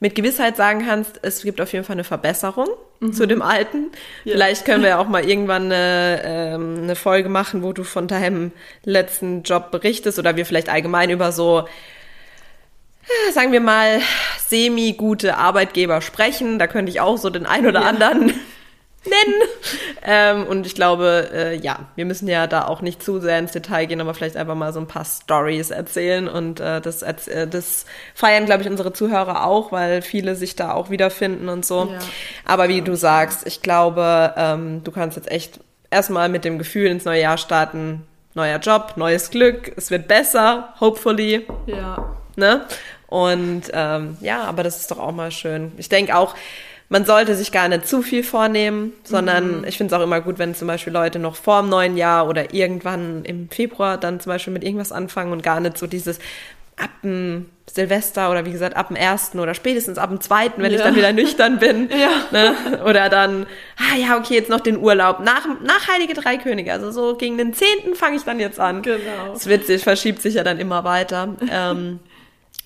mit 0.00 0.14
Gewissheit 0.14 0.56
sagen 0.56 0.84
kannst, 0.86 1.20
es 1.22 1.42
gibt 1.42 1.60
auf 1.60 1.72
jeden 1.72 1.84
Fall 1.84 1.94
eine 1.94 2.04
Verbesserung 2.04 2.68
mhm. 3.00 3.12
zu 3.12 3.26
dem 3.26 3.42
Alten. 3.42 3.90
Ja. 4.24 4.32
Vielleicht 4.32 4.64
können 4.64 4.82
wir 4.82 4.90
ja 4.90 4.98
auch 4.98 5.08
mal 5.08 5.28
irgendwann 5.28 5.64
eine, 5.64 6.20
ähm, 6.24 6.78
eine 6.82 6.96
Folge 6.96 7.28
machen, 7.28 7.62
wo 7.62 7.72
du 7.72 7.84
von 7.84 8.08
deinem 8.08 8.52
letzten 8.84 9.42
Job 9.42 9.70
berichtest 9.70 10.18
oder 10.18 10.36
wir 10.36 10.46
vielleicht 10.46 10.68
allgemein 10.68 11.10
über 11.10 11.30
so 11.32 11.68
sagen 13.32 13.52
wir 13.52 13.60
mal, 13.60 14.00
semi-gute 14.48 15.36
Arbeitgeber 15.36 16.00
sprechen. 16.00 16.58
Da 16.58 16.66
könnte 16.66 16.90
ich 16.90 17.00
auch 17.00 17.18
so 17.18 17.30
den 17.30 17.46
ein 17.46 17.66
oder 17.66 17.82
ja. 17.82 17.86
anderen 17.86 18.26
nennen. 19.04 19.42
Ähm, 20.02 20.46
und 20.46 20.66
ich 20.66 20.74
glaube, 20.74 21.28
äh, 21.32 21.56
ja, 21.56 21.80
wir 21.96 22.04
müssen 22.04 22.28
ja 22.28 22.46
da 22.46 22.66
auch 22.66 22.82
nicht 22.82 23.02
zu 23.02 23.20
sehr 23.20 23.38
ins 23.38 23.52
Detail 23.52 23.86
gehen, 23.86 24.00
aber 24.00 24.14
vielleicht 24.14 24.36
einfach 24.36 24.54
mal 24.54 24.72
so 24.72 24.80
ein 24.80 24.86
paar 24.86 25.04
Stories 25.04 25.70
erzählen. 25.70 26.28
Und 26.28 26.60
äh, 26.60 26.80
das, 26.80 27.02
äh, 27.02 27.46
das 27.46 27.86
feiern, 28.14 28.46
glaube 28.46 28.62
ich, 28.62 28.68
unsere 28.68 28.92
Zuhörer 28.92 29.46
auch, 29.46 29.72
weil 29.72 30.02
viele 30.02 30.36
sich 30.36 30.56
da 30.56 30.72
auch 30.72 30.90
wiederfinden 30.90 31.48
und 31.48 31.64
so. 31.64 31.88
Ja. 31.90 31.98
Aber 32.44 32.68
wie 32.68 32.78
ja, 32.78 32.84
du 32.84 32.96
sagst, 32.96 33.46
ich 33.46 33.62
glaube, 33.62 34.34
ähm, 34.36 34.82
du 34.84 34.90
kannst 34.90 35.16
jetzt 35.16 35.30
echt 35.30 35.60
erstmal 35.90 36.28
mit 36.28 36.44
dem 36.44 36.58
Gefühl 36.58 36.86
ins 36.86 37.04
neue 37.04 37.22
Jahr 37.22 37.38
starten. 37.38 38.06
Neuer 38.36 38.58
Job, 38.58 38.94
neues 38.96 39.30
Glück, 39.30 39.72
es 39.76 39.92
wird 39.92 40.08
besser, 40.08 40.74
hopefully. 40.80 41.46
Ja. 41.66 42.16
Ne? 42.34 42.66
Und 43.06 43.62
ähm, 43.72 44.16
ja, 44.20 44.44
aber 44.44 44.62
das 44.62 44.80
ist 44.80 44.90
doch 44.90 44.98
auch 44.98 45.12
mal 45.12 45.30
schön. 45.30 45.72
Ich 45.76 45.88
denke 45.88 46.16
auch, 46.16 46.34
man 46.88 47.04
sollte 47.04 47.34
sich 47.34 47.50
gar 47.50 47.68
nicht 47.68 47.88
zu 47.88 48.02
viel 48.02 48.22
vornehmen, 48.22 48.92
sondern 49.04 49.60
mhm. 49.60 49.64
ich 49.64 49.76
finde 49.78 49.94
es 49.94 50.00
auch 50.00 50.04
immer 50.04 50.20
gut, 50.20 50.38
wenn 50.38 50.54
zum 50.54 50.68
Beispiel 50.68 50.92
Leute 50.92 51.18
noch 51.18 51.36
vor 51.36 51.62
dem 51.62 51.70
neuen 51.70 51.96
Jahr 51.96 52.28
oder 52.28 52.52
irgendwann 52.52 53.24
im 53.24 53.48
Februar 53.48 53.98
dann 53.98 54.20
zum 54.20 54.30
Beispiel 54.30 54.52
mit 54.52 54.64
irgendwas 54.64 54.92
anfangen 54.92 55.32
und 55.32 55.42
gar 55.42 55.60
nicht 55.60 55.78
so 55.78 55.86
dieses 55.86 56.18
ab 56.76 56.90
dem 57.02 57.46
Silvester 57.72 58.30
oder 58.30 58.44
wie 58.44 58.52
gesagt 58.52 58.76
ab 58.76 58.88
dem 58.88 58.96
ersten 58.96 59.40
oder 59.40 59.54
spätestens 59.54 59.96
ab 59.96 60.10
dem 60.10 60.20
zweiten, 60.20 60.60
wenn 60.62 60.72
ja. 60.72 60.78
ich 60.78 60.84
dann 60.84 60.96
wieder 60.96 61.12
nüchtern 61.12 61.58
bin. 61.58 61.88
ja. 61.98 62.10
Ne? 62.30 62.82
Oder 62.84 63.08
dann, 63.08 63.46
ah 63.76 63.96
ja, 63.96 64.18
okay, 64.18 64.34
jetzt 64.34 64.50
noch 64.50 64.60
den 64.60 64.78
Urlaub. 64.78 65.20
Nach, 65.20 65.46
nach 65.62 65.88
Heilige 65.88 66.14
Drei 66.14 66.36
Könige, 66.36 66.72
also 66.72 66.90
so 66.90 67.16
gegen 67.16 67.38
den 67.38 67.54
zehnten 67.54 67.94
fange 67.94 68.16
ich 68.16 68.24
dann 68.24 68.40
jetzt 68.40 68.60
an. 68.60 68.82
Genau. 68.82 69.32
Das 69.32 69.46
wird 69.46 69.66
sich, 69.66 69.82
verschiebt 69.82 70.20
sich 70.20 70.34
ja 70.34 70.44
dann 70.44 70.58
immer 70.58 70.84
weiter. 70.84 71.34
ähm, 71.50 72.00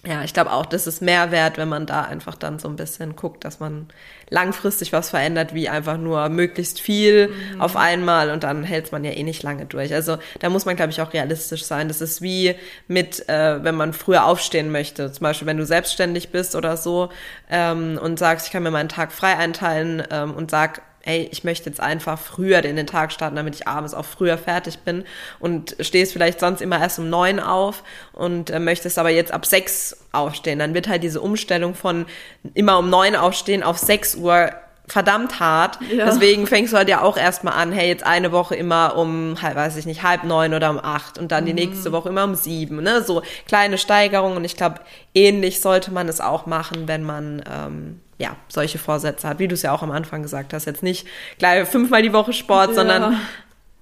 ja, 0.06 0.22
ich 0.22 0.32
glaube 0.32 0.52
auch, 0.52 0.64
das 0.64 0.86
ist 0.86 1.02
mehr 1.02 1.32
wert, 1.32 1.58
wenn 1.58 1.68
man 1.68 1.84
da 1.84 2.02
einfach 2.02 2.36
dann 2.36 2.60
so 2.60 2.68
ein 2.68 2.76
bisschen 2.76 3.16
guckt, 3.16 3.44
dass 3.44 3.58
man 3.58 3.88
langfristig 4.30 4.92
was 4.92 5.10
verändert, 5.10 5.54
wie 5.54 5.68
einfach 5.68 5.96
nur 5.96 6.28
möglichst 6.28 6.80
viel 6.80 7.28
mhm. 7.28 7.60
auf 7.60 7.76
einmal 7.76 8.30
und 8.30 8.44
dann 8.44 8.62
hält 8.62 8.92
man 8.92 9.02
ja 9.02 9.10
eh 9.10 9.24
nicht 9.24 9.42
lange 9.42 9.66
durch. 9.66 9.92
Also 9.92 10.18
da 10.38 10.50
muss 10.50 10.66
man, 10.66 10.76
glaube 10.76 10.92
ich, 10.92 11.02
auch 11.02 11.12
realistisch 11.12 11.64
sein. 11.64 11.88
Das 11.88 12.00
ist 12.00 12.22
wie 12.22 12.54
mit, 12.86 13.28
äh, 13.28 13.62
wenn 13.64 13.74
man 13.74 13.92
früher 13.92 14.24
aufstehen 14.24 14.70
möchte. 14.70 15.10
Zum 15.10 15.24
Beispiel, 15.24 15.48
wenn 15.48 15.58
du 15.58 15.66
selbstständig 15.66 16.30
bist 16.30 16.54
oder 16.54 16.76
so 16.76 17.10
ähm, 17.50 17.98
und 18.00 18.20
sagst, 18.20 18.46
ich 18.46 18.52
kann 18.52 18.62
mir 18.62 18.70
meinen 18.70 18.88
Tag 18.88 19.10
frei 19.10 19.36
einteilen 19.36 20.04
ähm, 20.10 20.32
und 20.32 20.50
sag, 20.50 20.82
ey, 21.08 21.26
ich 21.32 21.42
möchte 21.42 21.70
jetzt 21.70 21.80
einfach 21.80 22.18
früher 22.18 22.62
in 22.64 22.76
den 22.76 22.86
Tag 22.86 23.12
starten, 23.12 23.36
damit 23.36 23.54
ich 23.54 23.66
abends 23.66 23.94
auch 23.94 24.04
früher 24.04 24.36
fertig 24.36 24.80
bin 24.80 25.04
und 25.40 25.74
stehst 25.80 26.12
vielleicht 26.12 26.38
sonst 26.38 26.60
immer 26.60 26.78
erst 26.78 26.98
um 26.98 27.08
neun 27.08 27.40
auf 27.40 27.82
und 28.12 28.50
äh, 28.50 28.60
möchtest 28.60 28.98
aber 28.98 29.08
jetzt 29.08 29.32
ab 29.32 29.46
sechs 29.46 29.96
aufstehen. 30.12 30.58
Dann 30.58 30.74
wird 30.74 30.86
halt 30.86 31.02
diese 31.02 31.22
Umstellung 31.22 31.74
von 31.74 32.04
immer 32.52 32.78
um 32.78 32.90
neun 32.90 33.16
aufstehen 33.16 33.62
auf 33.62 33.78
sechs 33.78 34.16
Uhr 34.16 34.50
verdammt 34.86 35.40
hart. 35.40 35.78
Ja. 35.90 36.04
Deswegen 36.06 36.46
fängst 36.46 36.74
du 36.74 36.76
halt 36.76 36.90
ja 36.90 37.00
auch 37.00 37.16
erstmal 37.16 37.54
an, 37.54 37.72
hey, 37.72 37.88
jetzt 37.88 38.04
eine 38.04 38.30
Woche 38.30 38.54
immer 38.54 38.96
um, 38.96 39.34
weiß 39.40 39.76
ich 39.76 39.86
nicht, 39.86 40.02
halb 40.02 40.24
neun 40.24 40.52
oder 40.52 40.68
um 40.68 40.78
acht 40.78 41.18
und 41.18 41.32
dann 41.32 41.46
die 41.46 41.52
mhm. 41.52 41.58
nächste 41.58 41.90
Woche 41.92 42.10
immer 42.10 42.24
um 42.24 42.34
sieben. 42.34 42.82
Ne? 42.82 43.02
So 43.02 43.22
kleine 43.46 43.78
Steigerungen 43.78 44.36
und 44.36 44.44
ich 44.44 44.56
glaube, 44.56 44.80
ähnlich 45.14 45.60
sollte 45.60 45.90
man 45.90 46.06
es 46.08 46.20
auch 46.20 46.44
machen, 46.44 46.86
wenn 46.86 47.02
man 47.02 47.42
ähm, 47.50 48.00
ja 48.18 48.36
solche 48.48 48.78
Vorsätze 48.78 49.28
hat, 49.28 49.38
wie 49.38 49.48
du 49.48 49.54
es 49.54 49.62
ja 49.62 49.72
auch 49.72 49.82
am 49.82 49.90
Anfang 49.90 50.22
gesagt 50.22 50.52
hast. 50.52 50.66
Jetzt 50.66 50.82
nicht 50.82 51.06
gleich 51.38 51.66
fünfmal 51.68 52.02
die 52.02 52.12
Woche 52.12 52.32
Sport, 52.32 52.70
ja. 52.70 52.74
sondern 52.74 53.20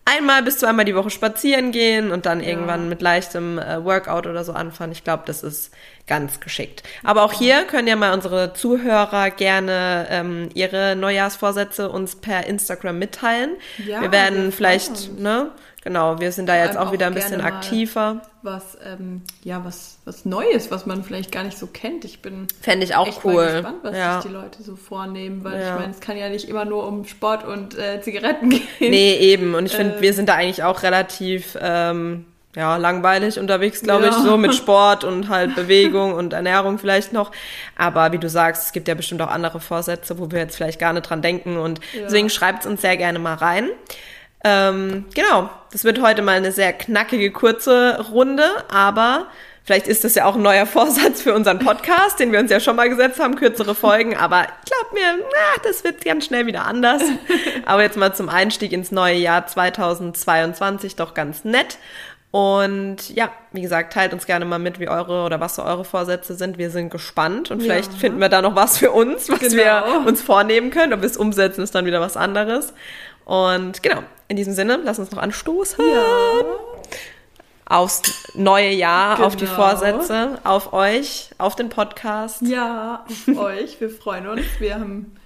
einmal 0.06 0.42
bis 0.42 0.58
zu 0.58 0.66
einmal 0.66 0.84
die 0.84 0.94
Woche 0.94 1.10
spazieren 1.10 1.72
gehen 1.72 2.12
und 2.12 2.26
dann 2.26 2.40
irgendwann 2.40 2.84
ja. 2.84 2.88
mit 2.88 3.02
leichtem 3.02 3.58
äh, 3.58 3.84
Workout 3.84 4.26
oder 4.26 4.44
so 4.44 4.52
anfangen. 4.52 4.92
Ich 4.92 5.04
glaube, 5.04 5.24
das 5.26 5.42
ist 5.42 5.72
ganz 6.06 6.40
geschickt. 6.40 6.82
Aber 7.02 7.24
auch 7.24 7.32
hier 7.32 7.64
können 7.64 7.88
ja 7.88 7.96
mal 7.96 8.14
unsere 8.14 8.54
Zuhörer 8.54 9.30
gerne 9.30 10.06
ähm, 10.08 10.48
ihre 10.54 10.96
Neujahrsvorsätze 10.96 11.90
uns 11.90 12.16
per 12.16 12.46
Instagram 12.46 12.98
mitteilen. 12.98 13.56
Ja, 13.84 14.00
wir 14.00 14.12
werden 14.12 14.52
vielleicht, 14.52 15.18
ne, 15.18 15.50
genau, 15.82 16.20
wir 16.20 16.30
sind 16.30 16.48
da 16.48 16.56
jetzt 16.56 16.76
auch 16.76 16.92
wieder 16.92 17.06
ein 17.06 17.14
bisschen 17.14 17.40
aktiver. 17.40 18.22
Was, 18.46 18.78
ähm, 18.84 19.22
ja, 19.42 19.64
was, 19.64 19.98
was 20.04 20.24
Neues, 20.24 20.70
was 20.70 20.86
man 20.86 21.02
vielleicht 21.02 21.32
gar 21.32 21.42
nicht 21.42 21.58
so 21.58 21.66
kennt. 21.66 22.04
Ich 22.04 22.22
bin 22.22 22.46
Fände 22.60 22.84
ich 22.84 22.94
auch 22.94 23.24
cool. 23.24 23.34
Mal 23.34 23.52
gespannt, 23.54 23.78
was 23.82 23.96
ja. 23.96 24.20
sich 24.20 24.30
die 24.30 24.36
Leute 24.36 24.62
so 24.62 24.76
vornehmen, 24.76 25.42
weil 25.42 25.60
ja. 25.60 25.74
ich 25.74 25.80
meine, 25.80 25.92
es 25.92 25.98
kann 25.98 26.16
ja 26.16 26.28
nicht 26.28 26.48
immer 26.48 26.64
nur 26.64 26.86
um 26.86 27.04
Sport 27.06 27.44
und 27.44 27.76
äh, 27.76 28.00
Zigaretten 28.02 28.50
gehen. 28.50 28.62
Nee, 28.78 29.16
eben. 29.16 29.56
Und 29.56 29.66
ich 29.66 29.72
finde, 29.72 29.96
äh, 29.96 30.00
wir 30.00 30.14
sind 30.14 30.28
da 30.28 30.34
eigentlich 30.34 30.62
auch 30.62 30.84
relativ 30.84 31.58
ähm, 31.60 32.24
ja, 32.54 32.76
langweilig 32.76 33.38
unterwegs, 33.38 33.82
glaube 33.82 34.04
ja. 34.04 34.10
ich, 34.10 34.16
so 34.16 34.36
mit 34.36 34.54
Sport 34.56 35.02
und 35.02 35.28
halt 35.28 35.56
Bewegung 35.56 36.14
und 36.14 36.32
Ernährung 36.32 36.78
vielleicht 36.78 37.12
noch. 37.12 37.32
Aber 37.76 38.12
wie 38.12 38.18
du 38.18 38.28
sagst, 38.28 38.66
es 38.66 38.72
gibt 38.72 38.86
ja 38.86 38.94
bestimmt 38.94 39.22
auch 39.22 39.30
andere 39.30 39.58
Vorsätze, 39.58 40.20
wo 40.20 40.30
wir 40.30 40.38
jetzt 40.38 40.56
vielleicht 40.56 40.78
gar 40.78 40.92
nicht 40.92 41.02
dran 41.02 41.20
denken. 41.20 41.58
Und 41.58 41.80
deswegen 41.94 42.30
schreibt 42.30 42.60
es 42.60 42.66
uns 42.66 42.80
sehr 42.80 42.96
gerne 42.96 43.18
mal 43.18 43.34
rein. 43.34 43.68
Ähm, 44.48 45.06
genau, 45.12 45.50
das 45.72 45.82
wird 45.82 46.00
heute 46.00 46.22
mal 46.22 46.36
eine 46.36 46.52
sehr 46.52 46.72
knackige, 46.72 47.32
kurze 47.32 48.06
Runde, 48.12 48.44
aber 48.68 49.26
vielleicht 49.64 49.88
ist 49.88 50.04
das 50.04 50.14
ja 50.14 50.24
auch 50.24 50.36
ein 50.36 50.42
neuer 50.42 50.66
Vorsatz 50.66 51.20
für 51.20 51.34
unseren 51.34 51.58
Podcast, 51.58 52.20
den 52.20 52.30
wir 52.30 52.38
uns 52.38 52.52
ja 52.52 52.60
schon 52.60 52.76
mal 52.76 52.88
gesetzt 52.88 53.18
haben, 53.18 53.34
kürzere 53.34 53.74
Folgen. 53.74 54.16
Aber 54.16 54.46
glaub 54.64 54.92
mir, 54.92 55.18
na, 55.18 55.62
das 55.64 55.82
wird 55.82 56.04
ganz 56.04 56.26
schnell 56.26 56.46
wieder 56.46 56.64
anders. 56.64 57.02
Aber 57.66 57.82
jetzt 57.82 57.96
mal 57.96 58.14
zum 58.14 58.28
Einstieg 58.28 58.70
ins 58.70 58.92
neue 58.92 59.16
Jahr 59.16 59.48
2022 59.48 60.94
doch 60.94 61.14
ganz 61.14 61.44
nett. 61.44 61.78
Und 62.30 63.10
ja, 63.10 63.30
wie 63.50 63.62
gesagt, 63.62 63.94
teilt 63.94 64.12
uns 64.12 64.26
gerne 64.26 64.44
mal 64.44 64.60
mit, 64.60 64.78
wie 64.78 64.88
eure 64.88 65.24
oder 65.24 65.40
was 65.40 65.56
so 65.56 65.64
eure 65.64 65.84
Vorsätze 65.84 66.36
sind. 66.36 66.56
Wir 66.56 66.70
sind 66.70 66.90
gespannt 66.90 67.50
und 67.50 67.62
vielleicht 67.62 67.94
ja. 67.94 67.98
finden 67.98 68.20
wir 68.20 68.28
da 68.28 68.42
noch 68.42 68.54
was 68.54 68.78
für 68.78 68.92
uns, 68.92 69.28
was 69.28 69.40
genau. 69.40 69.56
wir 69.56 70.06
uns 70.06 70.22
vornehmen 70.22 70.70
können. 70.70 70.92
Ob 70.92 71.00
wir 71.00 71.06
es 71.06 71.16
umsetzen, 71.16 71.62
ist 71.62 71.74
dann 71.74 71.86
wieder 71.86 72.00
was 72.00 72.16
anderes. 72.16 72.74
Und 73.24 73.82
genau, 73.82 74.02
in 74.28 74.36
diesem 74.36 74.54
Sinne, 74.54 74.80
lass 74.82 74.98
uns 74.98 75.10
noch 75.10 75.18
anstoßen. 75.18 75.84
Ja. 75.84 76.42
Aufs 77.68 78.02
neue 78.34 78.70
Jahr, 78.70 79.16
genau. 79.16 79.26
auf 79.26 79.36
die 79.36 79.44
genau. 79.44 79.56
Vorsätze, 79.56 80.38
auf 80.44 80.72
euch, 80.72 81.30
auf 81.38 81.56
den 81.56 81.68
Podcast. 81.68 82.42
Ja, 82.42 83.04
auf 83.08 83.36
euch. 83.38 83.80
Wir 83.80 83.90
freuen 83.90 84.28
uns. 84.28 84.42
Wir 84.58 84.76
haben 84.76 85.16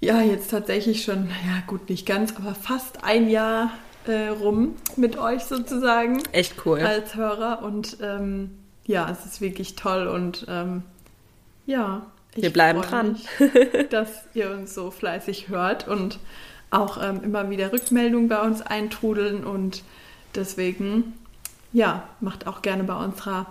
ja 0.00 0.20
jetzt 0.20 0.50
tatsächlich 0.50 1.02
schon, 1.02 1.28
ja 1.46 1.62
gut, 1.66 1.88
nicht 1.88 2.06
ganz, 2.06 2.34
aber 2.36 2.54
fast 2.54 3.02
ein 3.02 3.28
Jahr 3.28 3.72
äh, 4.06 4.28
rum 4.28 4.76
mit 4.96 5.18
euch 5.18 5.44
sozusagen. 5.44 6.22
Echt 6.32 6.64
cool. 6.64 6.80
Als 6.80 7.16
Hörer 7.16 7.62
und 7.62 7.98
ähm, 8.00 8.58
ja, 8.84 9.10
es 9.10 9.26
ist 9.26 9.40
wirklich 9.40 9.74
toll 9.74 10.06
und 10.06 10.46
ähm, 10.48 10.84
ja. 11.66 12.06
Wir 12.34 12.52
bleiben 12.52 12.82
dran. 12.82 13.12
Mich, 13.38 13.88
dass 13.90 14.08
ihr 14.34 14.50
uns 14.50 14.74
so 14.74 14.90
fleißig 14.90 15.48
hört 15.48 15.88
und 15.88 16.18
auch 16.70 17.02
ähm, 17.02 17.22
immer 17.22 17.48
wieder 17.50 17.72
Rückmeldungen 17.72 18.28
bei 18.28 18.40
uns 18.40 18.62
eintrudeln 18.62 19.44
und 19.44 19.82
deswegen, 20.34 21.14
ja, 21.72 22.08
macht 22.20 22.46
auch 22.46 22.62
gerne 22.62 22.84
bei 22.84 22.94
unserer 22.94 23.46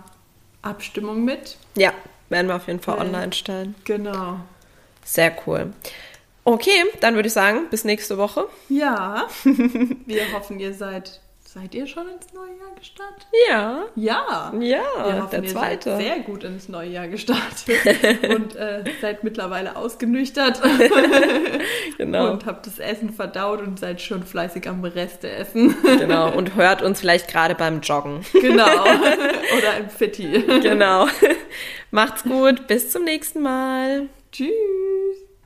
Abstimmung 0.62 1.24
mit. 1.24 1.56
Ja, 1.76 1.92
werden 2.28 2.48
wir 2.48 2.56
auf 2.56 2.66
jeden 2.66 2.80
Fall 2.80 2.98
äh, 2.98 3.00
online 3.00 3.32
stellen. 3.32 3.74
Genau. 3.84 4.40
Sehr 5.04 5.36
cool. 5.46 5.72
Okay, 6.44 6.84
dann 7.00 7.14
würde 7.14 7.26
ich 7.26 7.32
sagen, 7.32 7.68
bis 7.70 7.84
nächste 7.84 8.18
Woche. 8.18 8.46
Ja. 8.68 9.26
Wir 9.44 10.32
hoffen, 10.32 10.60
ihr 10.60 10.74
seid. 10.74 11.20
Seid 11.58 11.74
ihr 11.74 11.86
schon 11.86 12.06
ins 12.10 12.34
neue 12.34 12.50
Jahr 12.58 12.74
gestartet? 12.78 13.26
Ja. 13.48 13.84
Ja. 13.94 14.52
Ja, 14.60 14.82
Wir 15.06 15.22
hoffen, 15.22 15.30
der 15.30 15.42
ihr 15.42 15.48
zweite. 15.48 15.90
Seid 15.92 16.02
sehr 16.02 16.18
gut 16.18 16.44
ins 16.44 16.68
neue 16.68 16.90
Jahr 16.90 17.08
gestartet 17.08 18.28
und 18.28 18.54
äh, 18.56 18.84
seid 19.00 19.24
mittlerweile 19.24 19.74
ausgenüchtert. 19.74 20.60
genau. 21.96 22.32
Und 22.32 22.44
habt 22.44 22.66
das 22.66 22.78
Essen 22.78 23.08
verdaut 23.08 23.62
und 23.62 23.80
seid 23.80 24.02
schon 24.02 24.22
fleißig 24.22 24.68
am 24.68 24.84
Reste 24.84 25.30
essen. 25.30 25.74
genau. 25.82 26.30
Und 26.30 26.56
hört 26.56 26.82
uns 26.82 27.00
vielleicht 27.00 27.26
gerade 27.26 27.54
beim 27.54 27.80
Joggen. 27.80 28.20
genau. 28.34 28.82
Oder 29.56 29.78
im 29.80 29.88
Fitti. 29.88 30.28
genau. 30.60 31.06
Macht's 31.90 32.22
gut. 32.22 32.66
Bis 32.66 32.90
zum 32.90 33.04
nächsten 33.04 33.40
Mal. 33.40 34.10
Tschüss. 34.30 35.25